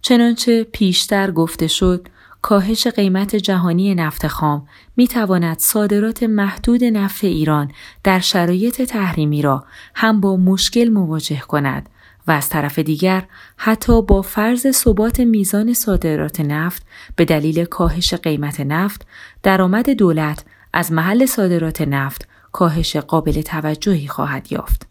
چنانچه 0.03 0.65
پیشتر 0.65 1.31
گفته 1.31 1.67
شد 1.67 2.09
کاهش 2.43 2.87
قیمت 2.87 3.37
جهانی 3.37 3.95
نفت 3.95 4.27
خام 4.27 4.69
می 4.97 5.09
تواند 5.09 5.59
صادرات 5.59 6.23
محدود 6.23 6.85
نفت 6.85 7.25
ایران 7.25 7.71
در 8.03 8.21
شرایط 8.21 8.83
تحریمی 8.83 9.43
را 9.43 9.65
هم 9.95 10.21
با 10.21 10.37
مشکل 10.37 10.89
مواجه 10.89 11.41
کند 11.41 11.89
و 12.27 12.33
از 12.33 12.49
طرف 12.49 12.79
دیگر 12.79 13.25
حتی 13.57 14.03
با 14.03 14.23
فرض 14.23 14.71
ثبات 14.71 15.21
میزان 15.21 15.73
صادرات 15.73 16.41
نفت 16.41 16.87
به 17.17 17.25
دلیل 17.25 17.65
کاهش 17.65 18.15
قیمت 18.15 18.61
نفت 18.61 19.07
درآمد 19.43 19.91
دولت 19.91 20.45
از 20.73 20.93
محل 20.93 21.27
صادرات 21.27 21.81
نفت 21.81 22.29
کاهش 22.53 22.97
قابل 22.97 23.43
توجهی 23.43 24.09
خواهد 24.09 24.53
یافت. 24.53 24.87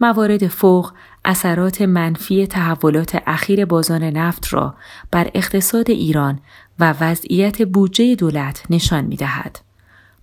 موارد 0.00 0.46
فوق 0.46 0.92
اثرات 1.24 1.82
منفی 1.82 2.46
تحولات 2.46 3.22
اخیر 3.26 3.64
بازار 3.64 4.04
نفت 4.04 4.54
را 4.54 4.74
بر 5.10 5.30
اقتصاد 5.34 5.90
ایران 5.90 6.40
و 6.78 6.94
وضعیت 7.00 7.62
بودجه 7.62 8.14
دولت 8.14 8.62
نشان 8.70 9.04
می 9.04 9.16
دهد. 9.16 9.60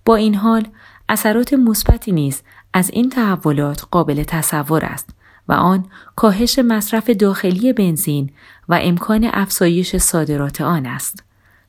با 0.04 0.16
این 0.16 0.34
حال 0.34 0.68
اثرات 1.08 1.52
مثبتی 1.52 2.12
نیز 2.12 2.42
از 2.72 2.90
این 2.90 3.10
تحولات 3.10 3.86
قابل 3.90 4.22
تصور 4.22 4.84
است 4.84 5.19
و 5.50 5.52
آن 5.52 5.84
کاهش 6.16 6.58
مصرف 6.58 7.10
داخلی 7.10 7.72
بنزین 7.72 8.30
و 8.68 8.78
امکان 8.82 9.30
افزایش 9.32 9.96
صادرات 9.96 10.60
آن 10.60 10.86
است. 10.86 11.24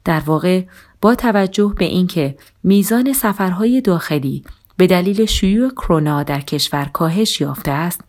در 0.06 0.20
واقع 0.20 0.64
با 1.02 1.16
توجه 1.16 1.74
به 1.78 1.86
اینکه 1.86 2.38
میزان 2.64 3.14
سفرهای 3.14 3.82
داخلی 3.82 4.44
به 4.78 4.88
دلیل 4.88 5.26
شیوع 5.26 5.70
کرونا 5.70 6.24
در 6.24 6.40
کشور 6.40 6.86
کاهش 6.94 7.42
یافته 7.42 7.72
است 7.72 8.02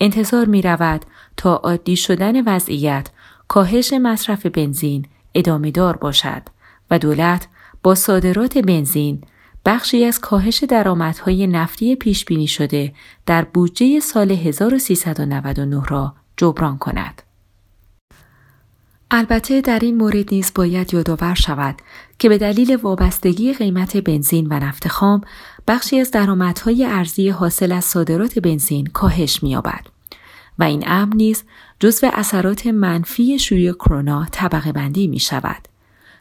انتظار 0.00 0.46
می 0.46 0.62
رود 0.62 1.04
تا 1.36 1.54
عادی 1.54 1.96
شدن 1.96 2.44
وضعیت 2.54 3.08
کاهش 3.48 3.92
مصرف 3.92 4.46
بنزین 4.46 5.06
ادامه 5.34 5.70
دار 5.70 5.96
باشد 5.96 6.42
و 6.90 6.98
دولت 6.98 7.48
با 7.82 7.94
صادرات 7.94 8.58
بنزین 8.58 9.20
بخشی 9.64 10.04
از 10.04 10.20
کاهش 10.20 10.64
درآمدهای 10.64 11.46
نفتی 11.46 11.96
پیش 11.96 12.24
بینی 12.24 12.46
شده 12.46 12.94
در 13.26 13.44
بودجه 13.44 14.00
سال 14.00 14.30
1399 14.30 15.82
را 15.88 16.14
جبران 16.36 16.78
کند. 16.78 17.22
البته 19.10 19.60
در 19.60 19.78
این 19.78 19.96
مورد 19.96 20.34
نیز 20.34 20.52
باید 20.54 20.94
یادآور 20.94 21.34
شود 21.34 21.74
که 22.18 22.28
به 22.28 22.38
دلیل 22.38 22.76
وابستگی 22.76 23.52
قیمت 23.52 23.96
بنزین 23.96 24.46
و 24.50 24.52
نفت 24.52 24.88
خام 24.88 25.20
بخشی 25.68 26.00
از 26.00 26.10
درآمدهای 26.10 26.84
ارزی 26.84 27.28
حاصل 27.28 27.72
از 27.72 27.84
صادرات 27.84 28.38
بنزین 28.38 28.86
کاهش 28.86 29.42
می‌یابد 29.42 29.86
و 30.58 30.62
این 30.62 30.84
امر 30.86 31.14
نیز 31.14 31.44
جزو 31.80 32.10
اثرات 32.12 32.66
منفی 32.66 33.38
شیوع 33.38 33.74
کرونا 33.74 34.26
طبقه 34.30 34.72
بندی 34.72 35.06
می 35.06 35.18
شود. 35.18 35.69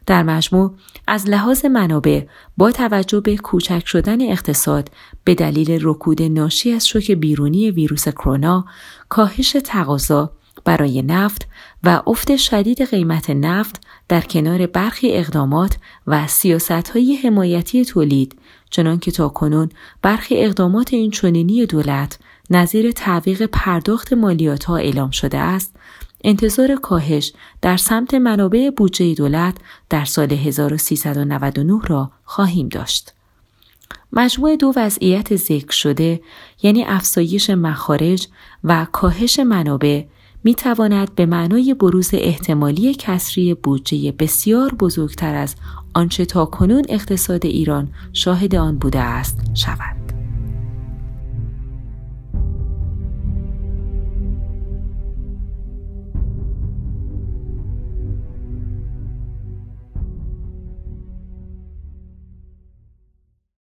در 0.10 0.24
مجموع 0.24 0.72
از 1.08 1.30
لحاظ 1.30 1.66
منابع 1.66 2.24
با 2.58 2.72
توجه 2.72 3.20
به 3.20 3.38
کوچک 3.38 3.88
شدن 3.88 4.32
اقتصاد 4.32 4.92
به 5.24 5.36
دلیل 5.36 5.80
رکود 5.82 6.22
ناشی 6.22 6.72
از 6.72 6.88
شوک 6.88 7.12
بیرونی 7.12 7.72
ویروس 7.72 8.08
کرونا، 8.08 8.66
کاهش 9.10 9.56
تقاضا 9.64 10.32
برای 10.66 11.02
نفت 11.02 11.48
و 11.84 12.02
افت 12.08 12.36
شدید 12.36 12.82
قیمت 12.82 13.30
نفت 13.30 13.82
در 14.08 14.22
کنار 14.22 14.68
برخی 14.68 15.12
اقدامات 15.12 15.78
و 16.08 16.28
سیاست 16.28 16.72
های 16.72 17.16
حمایتی 17.16 17.86
تولید 17.86 18.40
چنان 18.70 19.00
که 19.00 19.12
تا 19.12 19.30
کنون 19.30 19.70
برخی 20.02 20.44
اقدامات 20.44 20.94
این 20.94 21.12
چنینی 21.12 21.66
دولت 21.66 22.20
نظیر 22.50 22.92
تعویق 22.92 23.46
پرداخت 23.46 24.14
مالیات 24.14 24.64
ها 24.64 24.78
اعلام 24.78 25.12
شده 25.12 25.38
است 25.38 25.76
انتظار 26.24 26.76
کاهش 26.76 27.34
در 27.62 27.78
سمت 27.78 28.14
منابع 28.14 28.70
بودجه 28.78 29.14
دولت 29.14 29.56
در 29.90 30.06
سال 30.06 30.34
1399 30.34 31.80
را 31.88 32.12
خواهیم 32.24 32.70
داشت. 32.70 33.14
مجموع 34.14 34.56
دو 34.56 34.74
وضعیت 34.76 35.36
ذکر 35.36 35.72
شده 35.72 36.22
یعنی 36.64 36.84
افزایش 36.84 37.50
مخارج 37.50 38.28
و 38.64 38.88
کاهش 38.92 39.40
منابع 39.40 40.04
می 40.44 40.56
تواند 40.56 41.16
به 41.16 41.26
معنای 41.26 41.74
بروز 41.74 42.10
احتمالی 42.14 42.94
کسری 42.94 43.54
بودجه 43.54 44.12
بسیار 44.12 44.74
بزرگتر 44.74 45.36
از 45.36 45.56
آنچه 45.94 46.26
تا 46.26 46.46
کنون 46.46 46.86
اقتصاد 46.90 47.46
ایران 47.46 47.88
شاهد 48.14 48.56
آن 48.56 48.78
بوده 48.78 49.00
است 49.00 49.40
شود. 49.54 49.99